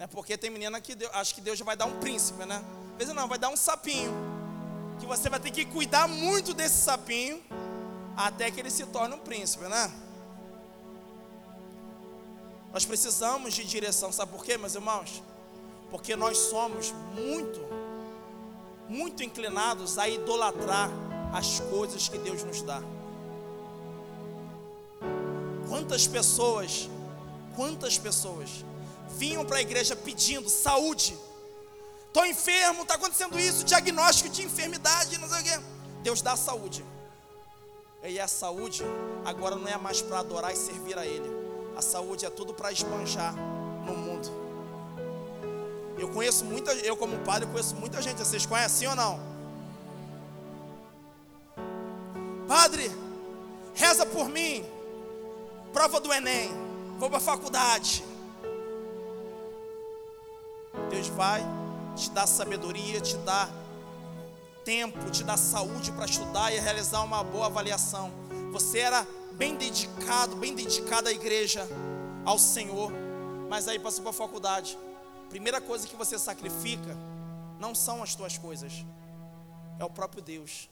[0.00, 0.08] né?
[0.08, 2.60] porque tem menina que Deus, acha que Deus vai dar um príncipe, né?
[2.94, 4.12] Às vezes não, vai dar um sapinho,
[4.98, 7.40] que você vai ter que cuidar muito desse sapinho,
[8.16, 9.92] até que ele se torne um príncipe, né?
[12.72, 15.22] Nós precisamos de direção, sabe por quê, meus irmãos?
[15.90, 17.60] Porque nós somos muito,
[18.88, 20.90] muito inclinados a idolatrar
[21.32, 22.80] as coisas que Deus nos dá.
[25.68, 26.88] Quantas pessoas,
[27.56, 28.64] quantas pessoas
[29.16, 31.16] vinham para a igreja pedindo saúde?
[32.06, 35.60] Estou enfermo, está acontecendo isso, diagnóstico de enfermidade, não sei o quê.
[36.02, 36.84] Deus dá saúde.
[38.02, 38.82] E a saúde
[39.24, 41.30] agora não é mais para adorar e servir a Ele.
[41.76, 43.34] A saúde é tudo para esbanjar
[43.84, 44.28] no mundo.
[45.98, 48.18] Eu conheço muita, eu como padre conheço muita gente.
[48.18, 49.20] Vocês conhecem ou não?
[52.48, 52.90] Padre,
[53.74, 54.64] reza por mim.
[55.72, 56.50] Prova do Enem.
[56.98, 58.04] Vou para a faculdade.
[60.88, 61.44] Deus vai
[61.94, 63.48] te dar sabedoria, te dar
[64.70, 68.12] tempo, te dar saúde para estudar e realizar uma boa avaliação.
[68.52, 71.66] Você era bem dedicado, bem dedicado à igreja,
[72.24, 72.92] ao Senhor,
[73.48, 74.78] mas aí passou para a faculdade.
[75.28, 76.96] Primeira coisa que você sacrifica
[77.58, 78.86] não são as tuas coisas,
[79.76, 80.70] é o próprio Deus.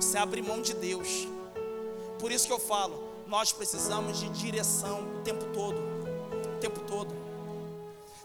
[0.00, 1.28] Você abre mão de Deus.
[2.18, 7.14] Por isso que eu falo, nós precisamos de direção o tempo todo, o tempo todo.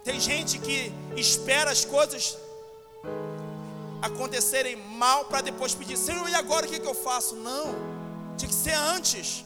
[0.04, 2.40] Tem gente que espera as coisas
[4.06, 7.36] acontecerem mal para depois pedir, Senhor, e agora o que, que eu faço?
[7.36, 7.76] Não,
[8.38, 9.46] tinha que ser antes.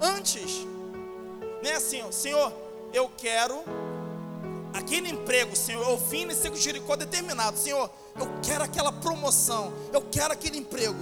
[0.00, 0.66] Antes.
[1.62, 2.52] Nem assim, ó, Senhor,
[2.92, 3.64] eu quero
[4.72, 5.88] aquele emprego, Senhor.
[5.88, 7.90] Eu vim nesse Jericó determinado, Senhor.
[8.18, 10.98] Eu quero aquela promoção, eu quero aquele emprego.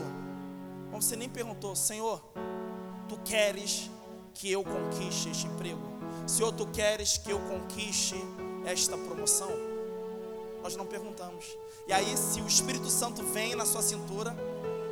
[0.91, 2.23] Mas você nem perguntou, Senhor,
[3.09, 3.91] tu queres
[4.33, 5.83] que eu conquiste este emprego?
[6.27, 8.17] Senhor, tu queres que eu conquiste
[8.65, 9.74] esta promoção?
[10.65, 11.59] Nós não perguntamos.
[11.87, 14.35] E aí, se o Espírito Santo vem na sua cintura,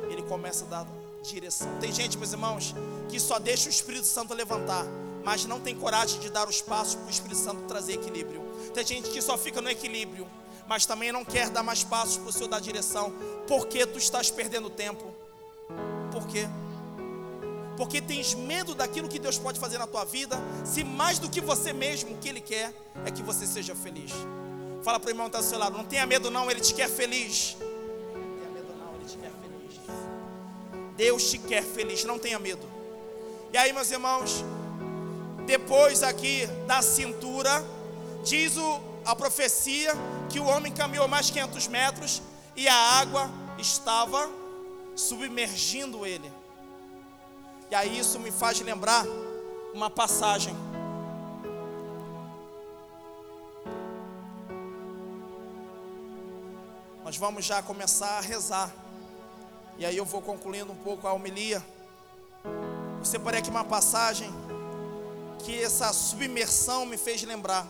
[0.07, 0.87] ele começa a dar
[1.23, 1.67] direção.
[1.79, 2.75] Tem gente, meus irmãos,
[3.09, 4.85] que só deixa o Espírito Santo levantar,
[5.23, 8.39] mas não tem coragem de dar os passos para o Espírito Santo trazer equilíbrio.
[8.71, 10.27] Tem gente que só fica no equilíbrio,
[10.67, 13.11] mas também não quer dar mais passos para o Senhor dar direção.
[13.47, 15.11] Porque tu estás perdendo tempo?
[16.11, 16.47] Por quê?
[17.77, 21.41] Porque tens medo daquilo que Deus pode fazer na tua vida, se mais do que
[21.41, 22.71] você mesmo, que Ele quer
[23.03, 24.11] é que você seja feliz.
[24.83, 26.73] Fala para o irmão que está do seu lado, não tenha medo não, Ele te
[26.73, 27.55] quer feliz.
[27.59, 27.67] Não
[28.37, 29.79] tenha medo não, Ele te quer feliz.
[30.97, 32.67] Deus te quer feliz, não tenha medo.
[33.53, 34.43] E aí, meus irmãos,
[35.45, 37.63] depois aqui da cintura,
[38.25, 39.93] diz o, a profecia
[40.29, 42.21] que o homem caminhou mais 500 metros
[42.53, 44.29] e a água estava
[44.97, 46.29] submergindo ele.
[47.71, 49.05] E aí isso me faz lembrar
[49.73, 50.53] uma passagem
[57.13, 58.73] Nós vamos já começar a rezar.
[59.77, 61.63] E aí eu vou concluindo um pouco a homilia.
[62.97, 64.31] Eu separei aqui uma passagem
[65.45, 67.67] que essa submersão me fez lembrar.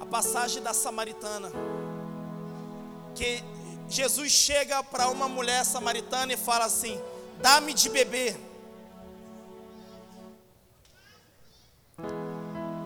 [0.00, 1.52] A passagem da samaritana.
[3.14, 3.44] Que
[3.90, 6.98] Jesus chega para uma mulher samaritana e fala assim:
[7.42, 8.47] Dá-me de beber.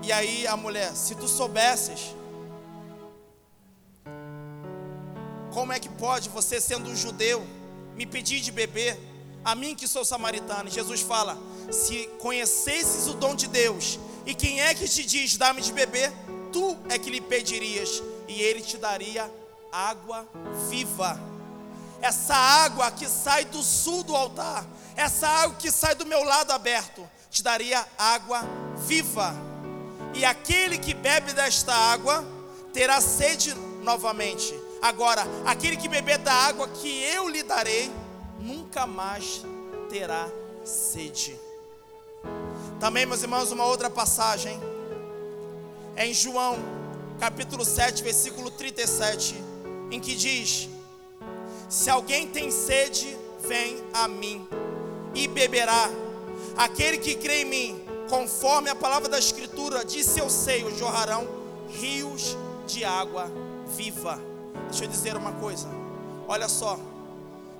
[0.02, 2.16] E aí a mulher, se tu soubesses,
[5.52, 7.46] como é que pode você, sendo um judeu,
[7.94, 8.98] me pedir de beber,
[9.44, 10.68] a mim que sou samaritano?
[10.68, 11.38] Jesus fala:
[11.70, 16.12] se conhecesses o dom de Deus, e quem é que te diz, dá-me de beber,
[16.52, 19.30] tu é que lhe pedirias, e ele te daria
[19.70, 20.28] água
[20.68, 21.20] viva.
[22.00, 26.50] Essa água que sai do sul do altar, essa água que sai do meu lado
[26.50, 28.42] aberto, te daria água
[28.78, 29.51] viva
[30.14, 32.24] e aquele que bebe desta água
[32.72, 34.54] terá sede novamente.
[34.80, 37.90] Agora, aquele que beber da água que eu lhe darei,
[38.38, 39.42] nunca mais
[39.88, 40.28] terá
[40.64, 41.38] sede.
[42.80, 44.60] Também, meus irmãos, uma outra passagem
[45.94, 46.58] é em João,
[47.20, 49.34] capítulo 7, versículo 37,
[49.90, 50.68] em que diz:
[51.68, 54.46] Se alguém tem sede, vem a mim
[55.14, 55.88] e beberá.
[56.56, 61.26] Aquele que crê em mim, conforme a palavra da Escritura, de seu seio jorrarão
[61.68, 62.36] rios
[62.66, 63.30] de água
[63.76, 64.18] viva.
[64.68, 65.68] Deixa eu dizer uma coisa,
[66.28, 66.78] olha só,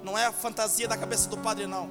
[0.03, 1.89] não é a fantasia da cabeça do padre, não.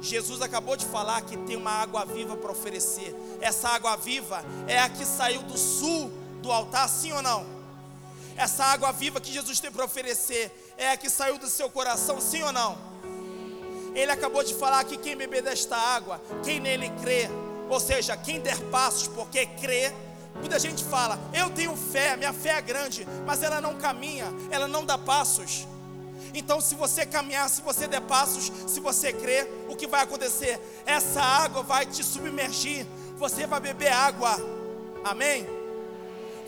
[0.00, 3.14] Jesus acabou de falar que tem uma água viva para oferecer.
[3.40, 7.46] Essa água viva é a que saiu do sul do altar, sim ou não?
[8.36, 12.20] Essa água viva que Jesus tem para oferecer é a que saiu do seu coração,
[12.20, 12.76] sim ou não?
[13.94, 17.30] Ele acabou de falar que quem beber desta água, quem nele crê,
[17.68, 19.92] ou seja, quem der passos porque crê,
[20.36, 24.66] Muita gente fala, eu tenho fé, minha fé é grande, mas ela não caminha, ela
[24.66, 25.66] não dá passos.
[26.34, 30.60] Então, se você caminhar, se você der passos, se você crer, o que vai acontecer?
[30.84, 32.84] Essa água vai te submergir,
[33.16, 34.36] você vai beber água,
[35.04, 35.46] amém?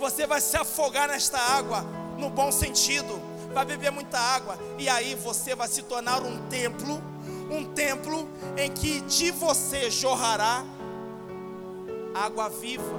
[0.00, 1.84] Você vai se afogar nesta água,
[2.18, 3.20] no bom sentido,
[3.54, 7.00] vai beber muita água, e aí você vai se tornar um templo,
[7.48, 10.64] um templo em que de você jorrará
[12.24, 12.98] água viva.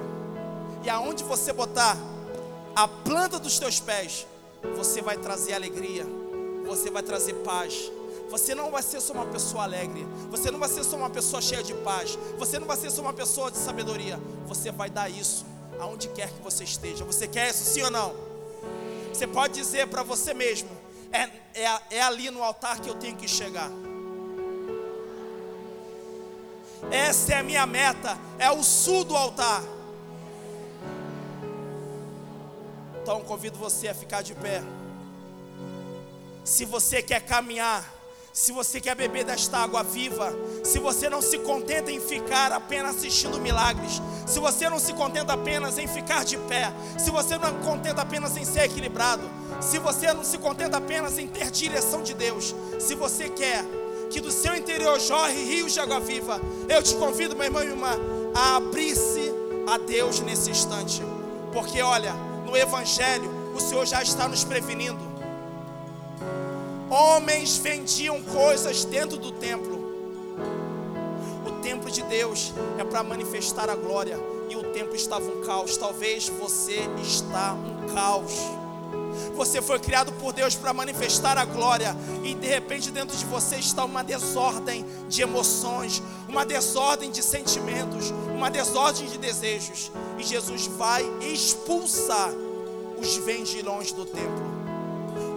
[0.84, 1.96] E aonde você botar
[2.74, 4.26] a planta dos teus pés,
[4.76, 6.06] você vai trazer alegria,
[6.66, 7.90] você vai trazer paz.
[8.30, 11.40] Você não vai ser só uma pessoa alegre, você não vai ser só uma pessoa
[11.40, 15.08] cheia de paz, você não vai ser só uma pessoa de sabedoria, você vai dar
[15.08, 15.46] isso
[15.80, 17.04] aonde quer que você esteja.
[17.04, 18.14] Você quer isso, sim ou não?
[19.12, 20.68] Você pode dizer para você mesmo:
[21.10, 21.22] é,
[21.54, 23.70] é, é ali no altar que eu tenho que chegar.
[26.90, 29.62] Essa é a minha meta, é o sul do altar.
[33.02, 34.62] Então convido você a ficar de pé.
[36.44, 37.84] Se você quer caminhar,
[38.32, 42.96] se você quer beber desta água viva, se você não se contenta em ficar apenas
[42.96, 47.48] assistindo milagres, se você não se contenta apenas em ficar de pé, se você não
[47.48, 49.28] se contenta apenas em ser equilibrado,
[49.60, 53.64] se você não se contenta apenas em ter direção de Deus, se você quer
[54.10, 57.66] que do seu interior jorre rios de água viva, eu te convido, meu irmão e
[57.66, 57.98] irmã,
[58.34, 59.32] a abrir-se
[59.66, 61.02] a Deus nesse instante,
[61.52, 62.12] porque olha,
[62.46, 64.98] no Evangelho, o Senhor já está nos prevenindo.
[66.90, 69.76] Homens vendiam coisas dentro do templo.
[71.46, 75.76] O templo de Deus é para manifestar a glória, e o templo estava um caos.
[75.76, 78.32] Talvez você está um caos.
[79.34, 83.56] Você foi criado por Deus para manifestar a glória, e de repente dentro de você
[83.56, 90.66] está uma desordem de emoções, uma desordem de sentimentos, uma desordem de desejos, e Jesus
[90.66, 92.30] vai expulsar
[92.98, 94.48] os vendilhões do templo.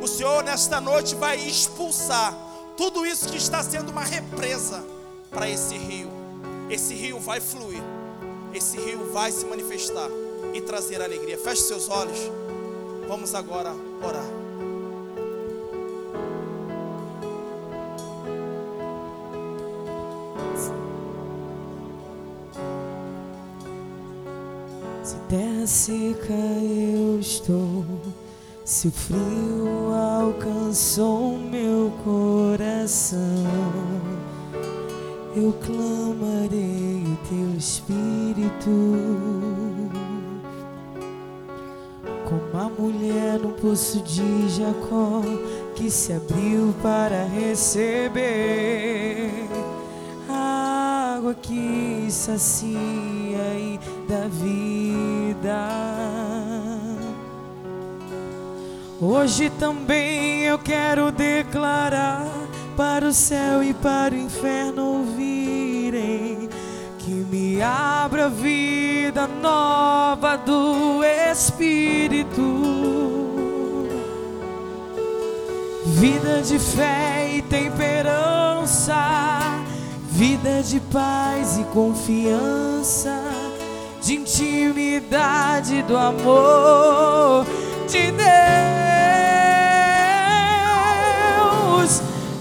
[0.02, 2.36] O Senhor nesta noite vai expulsar
[2.76, 4.84] tudo isso que está sendo uma represa
[5.30, 6.10] para esse rio.
[6.70, 7.84] Esse rio vai fluir,
[8.54, 10.10] esse rio vai se manifestar
[10.54, 11.38] e trazer alegria.
[11.38, 12.18] Feche seus olhos.
[13.12, 14.24] Vamos agora orar.
[25.04, 27.84] Se terra seca eu estou,
[28.64, 33.20] se o frio alcançou meu coração,
[35.36, 39.51] eu clamarei o teu espírito
[42.62, 45.22] como a mulher no poço de Jacó
[45.76, 49.32] que se abriu para receber
[50.30, 55.68] a água que sacia e dá vida.
[59.00, 62.28] Hoje também eu quero declarar
[62.78, 65.61] para o céu e para o inferno ouvirem que
[67.32, 72.42] me abra vida nova do Espírito,
[75.86, 78.94] vida de fé e temperança,
[80.10, 83.18] vida de paz e confiança,
[84.02, 87.46] de intimidade do amor
[87.88, 88.22] de Deus.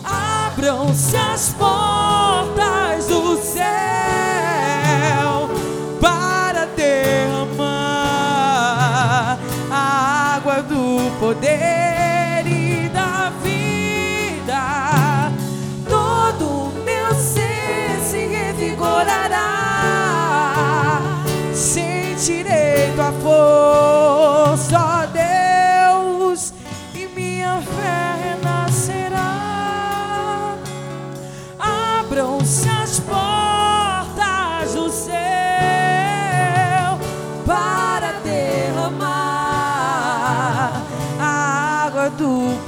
[0.02, 1.89] Abram-se as portas
[11.34, 11.79] poder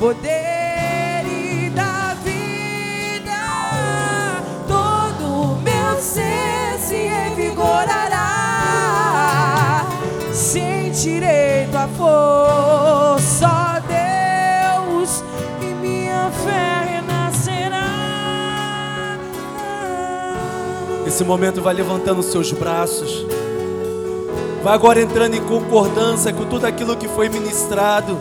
[0.03, 3.31] poder e da vida.
[4.67, 8.27] Todo meu ser se revigorará.
[10.33, 15.23] Sentirei tua força, Deus,
[15.61, 17.87] e minha fé renascerá.
[21.07, 23.25] Esse momento vai levantando os seus braços.
[24.65, 28.19] Vai agora entrando em concordância com tudo aquilo que foi ministrado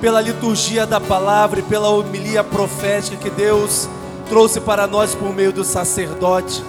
[0.00, 3.88] pela liturgia da palavra e pela homilia profética que Deus
[4.28, 6.62] trouxe para nós por meio do sacerdote.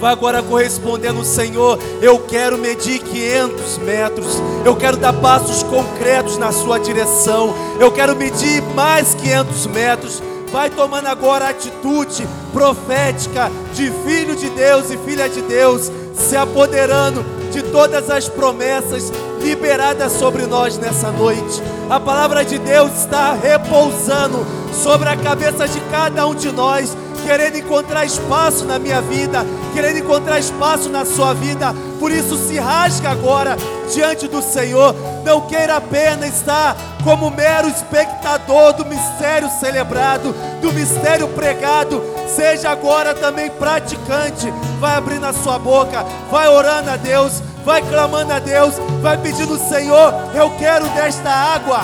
[0.00, 1.78] Vai agora correspondendo, Senhor.
[2.02, 4.42] Eu quero medir 500 metros.
[4.64, 7.54] Eu quero dar passos concretos na sua direção.
[7.80, 10.22] Eu quero medir mais 500 metros.
[10.52, 16.36] Vai tomando agora a atitude profética de filho de Deus e filha de Deus, se
[16.36, 21.62] apoderando de todas as promessas liberadas sobre nós nessa noite.
[21.88, 27.56] A palavra de Deus está repousando sobre a cabeça de cada um de nós querendo
[27.58, 31.74] encontrar espaço na minha vida, querendo encontrar espaço na sua vida.
[31.98, 33.56] Por isso, se rasga agora
[33.92, 34.94] diante do Senhor.
[35.24, 40.32] Não queira apenas estar como mero espectador do mistério celebrado,
[40.62, 42.00] do mistério pregado.
[42.28, 44.52] Seja agora também praticante.
[44.78, 49.58] Vai abrindo a sua boca, vai orando a Deus, vai clamando a Deus, vai pedindo,
[49.58, 51.80] Senhor, eu quero desta água.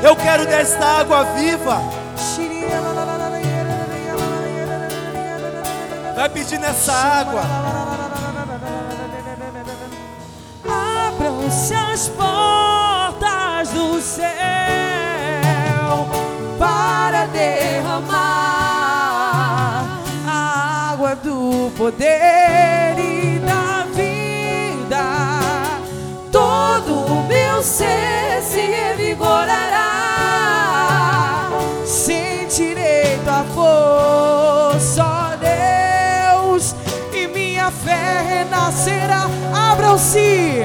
[0.00, 1.82] Eu quero desta água viva.
[6.14, 7.42] Vai pedir nessa água.
[11.08, 14.28] Abram-se as portas do céu
[16.56, 18.14] para derramar
[20.28, 23.13] a água do poder
[39.94, 40.63] Abram-se,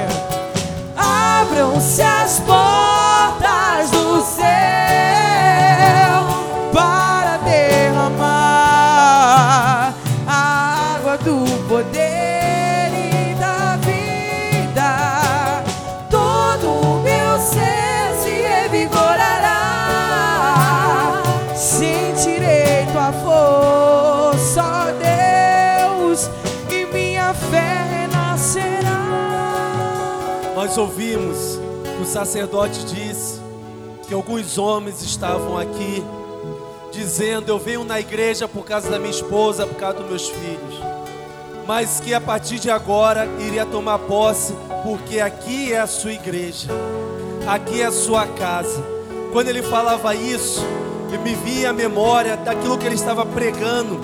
[30.80, 31.58] ouvimos
[31.96, 33.38] que o sacerdote disse
[34.08, 36.02] que alguns homens estavam aqui
[36.90, 40.74] dizendo: Eu venho na igreja por causa da minha esposa, por causa dos meus filhos,
[41.66, 46.68] mas que a partir de agora iria tomar posse, porque aqui é a sua igreja,
[47.46, 48.82] aqui é a sua casa.
[49.32, 50.64] Quando ele falava isso,
[51.12, 54.00] eu me via a memória daquilo que ele estava pregando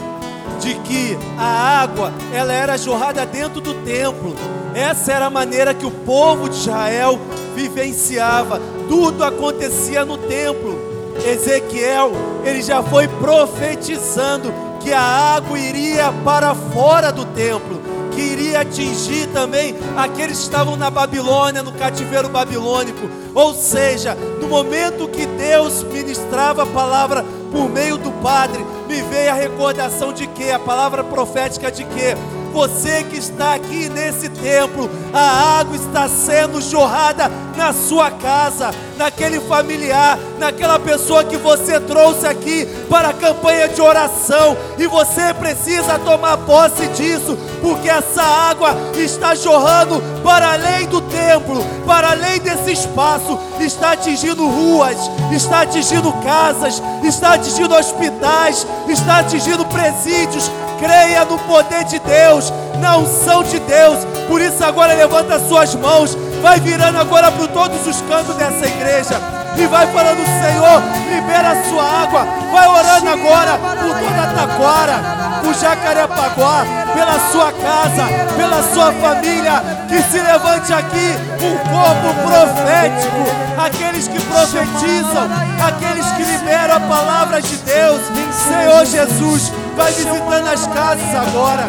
[0.60, 4.34] de que a água ela era jorrada dentro do templo.
[4.76, 7.18] Essa era a maneira que o povo de Israel
[7.54, 8.60] vivenciava.
[8.86, 10.78] Tudo acontecia no templo.
[11.26, 12.12] Ezequiel,
[12.44, 14.52] ele já foi profetizando
[14.82, 17.80] que a água iria para fora do templo,
[18.14, 23.08] que iria atingir também aqueles que estavam na Babilônia, no cativeiro babilônico.
[23.34, 29.30] Ou seja, no momento que Deus ministrava a palavra por meio do Padre, me veio
[29.30, 30.50] a recordação de que?
[30.50, 32.14] A palavra profética de que?
[32.56, 39.40] Você que está aqui nesse templo, a água está sendo jorrada na sua casa, naquele
[39.40, 45.98] familiar, naquela pessoa que você trouxe aqui para a campanha de oração, e você precisa
[45.98, 52.72] tomar posse disso, porque essa água está jorrando para além do templo, para além desse
[52.72, 54.96] espaço, está atingindo ruas,
[55.30, 60.50] está atingindo casas, está atingindo hospitais, está atingindo presídios.
[60.78, 64.04] Creia no poder de Deus, na unção de Deus.
[64.28, 69.20] Por isso agora levanta suas mãos, vai virando agora para todos os cantos dessa igreja
[69.58, 72.26] e vai falando, Senhor, libera a sua água.
[72.52, 76.64] Vai orando agora por toda a Taquara, por Jacarepaguá,
[76.94, 78.06] pela sua casa,
[78.36, 79.62] pela sua família.
[79.88, 83.24] Que se levante aqui um corpo profético,
[83.58, 85.28] aqueles que profetizam,
[85.66, 88.00] aqueles que liberam a palavra de Deus.
[88.46, 91.68] Senhor Jesus, vai visitando as casas agora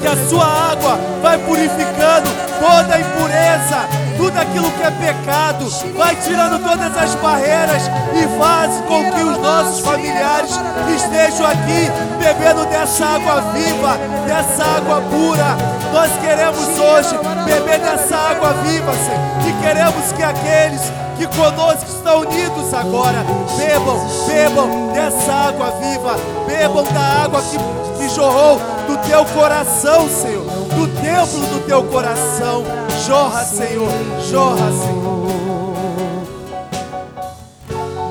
[0.00, 2.28] que a sua água vai purificando
[2.60, 5.66] toda a impureza, tudo aquilo que é pecado,
[5.96, 10.50] vai tirando todas as barreiras e faz com que os nossos familiares
[10.94, 15.56] estejam aqui bebendo dessa água viva, dessa água pura.
[15.92, 22.20] Nós queremos hoje beber dessa água viva, Senhor, e queremos que aqueles que conosco estão
[22.20, 23.24] unidos agora.
[23.56, 27.56] Bebam, bebam dessa água viva, bebam da água que,
[27.98, 32.64] que jorrou do teu coração, Senhor, do templo do teu coração.
[33.06, 33.88] Jorra, Senhor,
[34.30, 35.24] jorra, Senhor.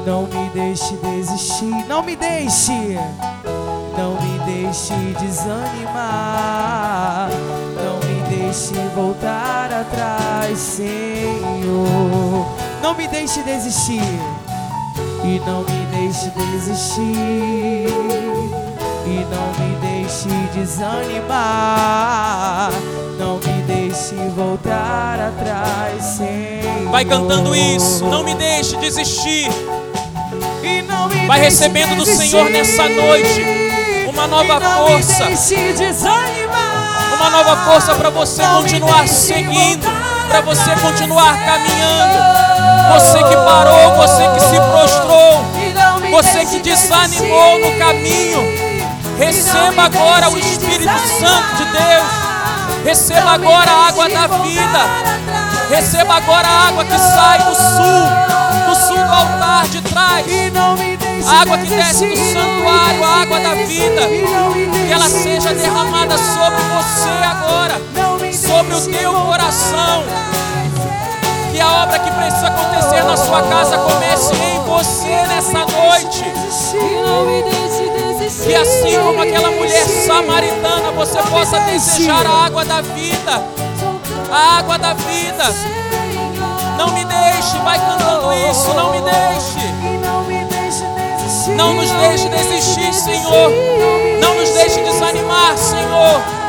[0.05, 2.99] Não me deixe desistir, não me deixe,
[3.97, 7.29] não me deixe desanimar,
[7.77, 12.45] não me deixe voltar atrás, Senhor.
[12.83, 14.03] Não me deixe desistir,
[15.23, 17.87] e não me deixe desistir,
[19.05, 21.31] e não me deixe desanimar.
[23.17, 26.91] Não me deixe voltar atrás, Senhor.
[26.91, 29.49] Vai cantando isso, não me deixe desistir.
[30.61, 32.31] E não me Vai deixe recebendo do desistir.
[32.31, 33.63] Senhor nessa noite
[34.09, 35.23] uma nova E não força.
[35.23, 37.15] Me deixe desanimar.
[37.15, 39.87] Uma nova força para você Não continuar seguindo,
[40.33, 42.17] para você continuar caminhando.
[42.93, 45.45] Você que parou, você que se prostrou,
[46.09, 48.41] você que desanimou no caminho,
[49.19, 50.91] receba agora o Espírito.
[51.19, 52.07] Santo de Deus.
[52.83, 54.79] Receba agora a água da vida.
[55.69, 60.25] Receba agora a água que sai do sul, do sul do altar de trás.
[61.41, 64.01] Água que desce do santuário, a água da vida.
[64.87, 67.81] Que ela seja derramada sobre você agora,
[68.53, 70.03] sobre o teu coração.
[71.51, 76.23] Que a obra que precisa acontecer na sua casa comece em você nessa noite.
[78.43, 83.43] Que assim como aquela mulher samaritana, você possa desejar a água da vida.
[84.31, 85.45] A água da vida.
[86.77, 89.63] Não me deixe, vai cantando isso, não me deixe.
[91.55, 93.51] Não nos deixe desistir, Senhor.
[94.21, 96.42] Não nos deixe desanimar, Senhor.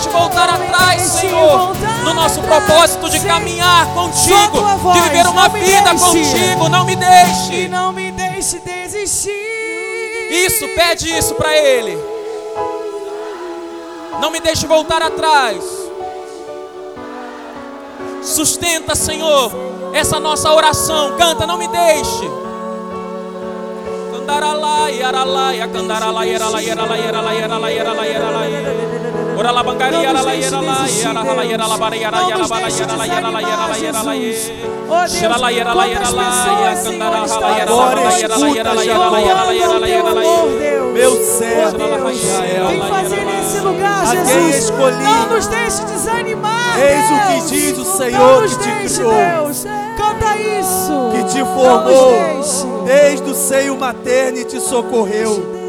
[0.00, 1.76] Deixe voltar atrás, Senhor.
[2.04, 6.70] No nosso propósito de caminhar contigo, de viver uma vida contigo.
[6.70, 7.68] Não me deixe.
[7.68, 9.30] não me deixe desistir.
[10.30, 11.98] Isso, pede isso para Ele.
[14.22, 15.62] Não me deixe voltar atrás.
[18.22, 19.52] Sustenta, Senhor,
[19.92, 21.14] essa nossa oração.
[21.18, 22.30] Canta, não me deixe.
[24.12, 28.89] Candaralai, aralai, candaralai, aralai, aralai, aralai, aralai, aralai, aralai.
[40.92, 42.66] Meu servo Israel.
[42.68, 44.64] vem fazer nesse lugar, A quem Jesus.
[44.64, 45.02] escolhi.
[45.02, 49.12] Não nos deixe desanimar, Eis o que diz o Senhor que te criou.
[49.12, 49.64] Deus.
[49.96, 51.10] Canta isso.
[51.12, 55.60] que te formou desde o seio materno e te socorreu.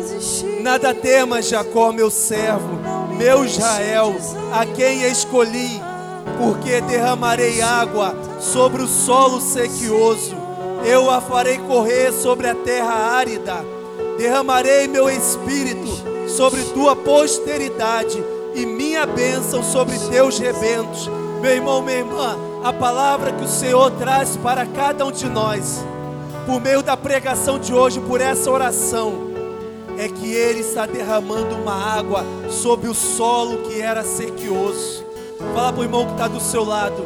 [0.61, 2.79] Nada temas, Jacó, meu servo,
[3.21, 4.15] meu Israel,
[4.51, 5.79] a quem escolhi,
[6.39, 10.35] porque derramarei água sobre o solo sequioso,
[10.83, 13.63] eu a farei correr sobre a terra árida,
[14.17, 15.87] derramarei meu espírito
[16.27, 18.23] sobre tua posteridade
[18.55, 21.07] e minha bênção sobre teus rebentos.
[21.41, 25.85] Meu irmão, minha irmã, a palavra que o Senhor traz para cada um de nós,
[26.47, 29.30] por meio da pregação de hoje, por essa oração,
[30.01, 35.05] é que Ele está derramando uma água sobre o solo que era sequioso.
[35.53, 37.05] Fala para o irmão que está do seu lado.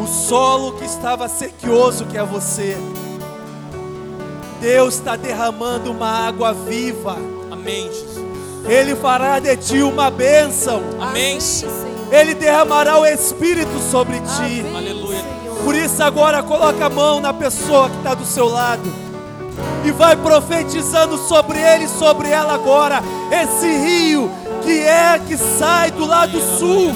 [0.00, 2.76] O solo que estava sequioso, que é você.
[4.60, 7.16] Deus está derramando uma água viva.
[7.50, 8.24] Amém, Jesus.
[8.68, 10.80] Ele fará de ti uma bênção.
[11.00, 11.38] Amém.
[12.12, 14.64] Ele derramará o Espírito sobre ti.
[14.76, 15.24] Aleluia.
[15.64, 19.07] Por isso agora coloca a mão na pessoa que está do seu lado
[19.84, 24.30] e vai profetizando sobre ele e sobre ela agora esse rio
[24.62, 26.92] que é que sai do lado sul,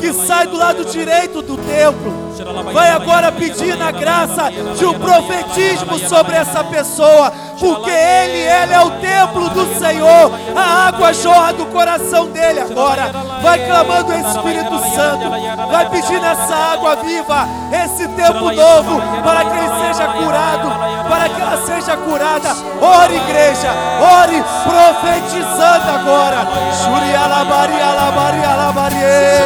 [0.00, 2.31] que sai do lado direito do templo.
[2.72, 8.80] Vai agora pedir na graça de um profetismo sobre essa pessoa, porque ele, ele é
[8.80, 10.32] o templo do Senhor.
[10.56, 13.10] A água jorra do coração dele agora.
[13.42, 15.30] Vai clamando o Espírito Santo,
[15.70, 17.46] vai pedindo essa água viva,
[17.84, 20.70] esse tempo novo, para que ele seja curado,
[21.08, 22.50] para que ela seja curada.
[22.80, 23.70] Ore, igreja,
[24.00, 26.46] ore, profetizando agora.
[26.82, 28.96] Shurialabari, alabari, alabari.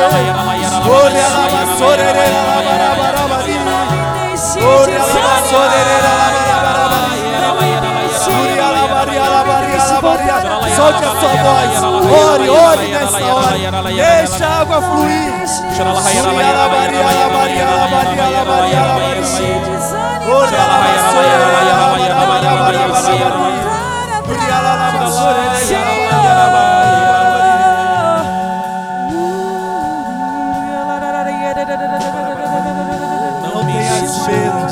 [0.06, 2.85] Alabari, alabari, alabari.
[10.76, 11.82] Solte a sua voz.
[11.82, 13.82] Ore, ore nessa hora.
[13.82, 15.32] Deixa a água fluir.
[20.28, 20.56] Ore,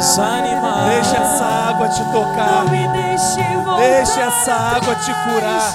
[0.04, 0.84] Desanimar.
[0.90, 2.64] Deixa essa água te tocar.
[3.78, 5.74] Deixa essa água te curar.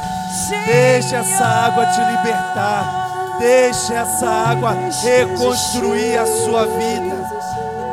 [0.68, 3.10] Deixa essa água te libertar.
[3.40, 7.16] Deixa essa água reconstruir a sua vida.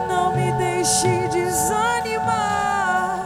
[0.08, 3.18] Não me deixe desanimar.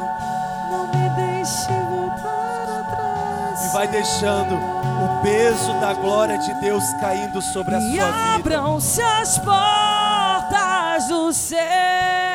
[0.70, 3.64] Não me deixe voltar atrás.
[3.64, 8.34] E vai deixando o peso da glória de Deus caindo sobre a E sua vida.
[8.36, 12.29] abram-se as portas do céu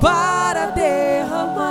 [0.00, 1.68] para derramar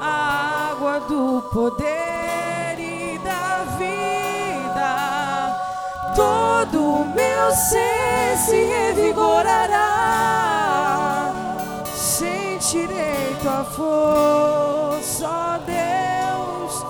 [0.00, 4.94] a água do poder e da vida.
[6.14, 9.82] Todo o meu ser se revigorará,
[11.94, 16.84] sentirei tua força, ó Deus,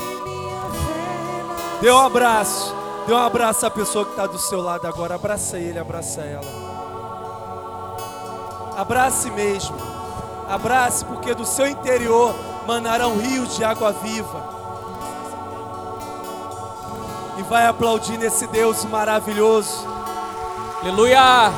[0.00, 1.80] e minha fé.
[1.80, 2.74] Dê um abraço,
[3.06, 6.69] dê um abraço à pessoa que está do seu lado agora, abraça ele, abraça ela.
[8.80, 9.76] Abrace mesmo.
[10.48, 12.34] Abrace, porque do seu interior
[12.66, 14.42] manarão rios de água viva.
[17.36, 19.86] E vai aplaudir nesse Deus maravilhoso.
[20.80, 21.52] Aleluia.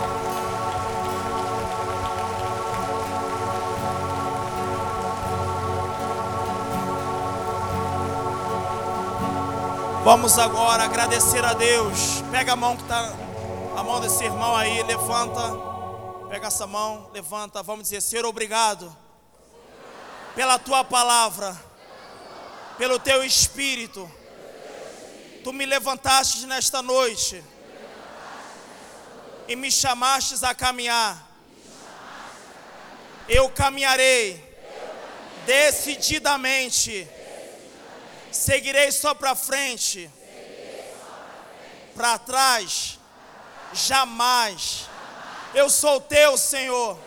[10.02, 12.24] Vamos agora agradecer a Deus.
[12.32, 13.12] Pega a mão que está,
[13.76, 15.71] a mão desse irmão aí, levanta.
[16.32, 17.62] Pega essa mão, levanta.
[17.62, 18.96] Vamos dizer, Senhor, obrigado
[20.34, 21.54] pela tua palavra,
[22.78, 24.10] pelo teu espírito.
[25.44, 27.44] Tu me levantaste nesta noite
[29.46, 31.22] e me chamastes a caminhar.
[33.28, 34.42] Eu caminharei
[35.44, 37.06] decididamente
[38.30, 40.10] seguirei só para frente,
[41.94, 42.98] para trás,
[43.74, 44.91] jamais.
[45.54, 46.98] Eu sou teu, Senhor.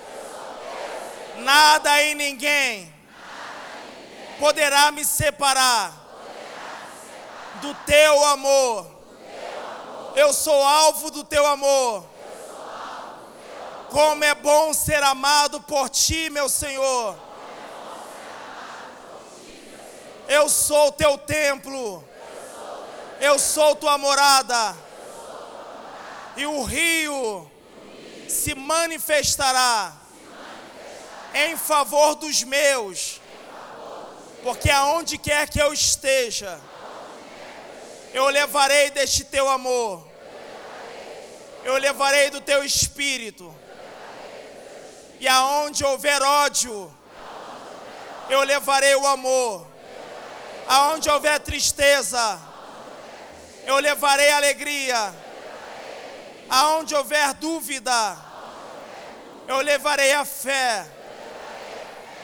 [1.37, 2.93] Nada e ninguém
[4.39, 5.91] poderá me separar
[7.55, 8.85] do teu amor.
[10.15, 12.05] Eu sou alvo do teu amor.
[13.89, 17.15] Como é bom ser amado por ti, meu Senhor.
[20.27, 22.03] Eu sou o teu templo.
[23.19, 24.75] Eu sou tua morada.
[26.37, 27.49] E o rio
[28.27, 29.93] se manifestará
[31.33, 33.19] em favor dos meus.
[34.43, 36.59] Porque aonde quer que eu esteja,
[38.13, 40.07] eu levarei deste teu amor.
[41.63, 43.53] Eu levarei do teu espírito.
[45.19, 46.95] E aonde houver ódio,
[48.29, 49.67] eu levarei o amor.
[50.67, 52.39] Aonde houver tristeza,
[53.65, 55.24] eu levarei alegria.
[56.49, 58.17] Aonde houver dúvida,
[59.47, 60.85] eu levarei a fé.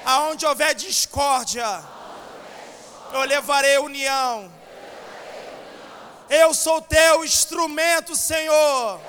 [0.06, 1.84] Aonde houver discórdia,
[3.14, 4.52] eu levarei união.
[6.30, 9.00] Eu sou teu instrumento, Senhor.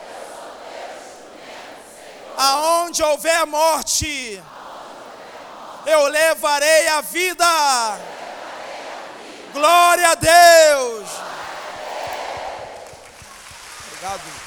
[2.36, 4.42] Aonde houver morte,
[5.86, 7.46] eu levarei a vida.
[9.52, 11.08] Glória a Deus.
[13.86, 14.41] Obrigado.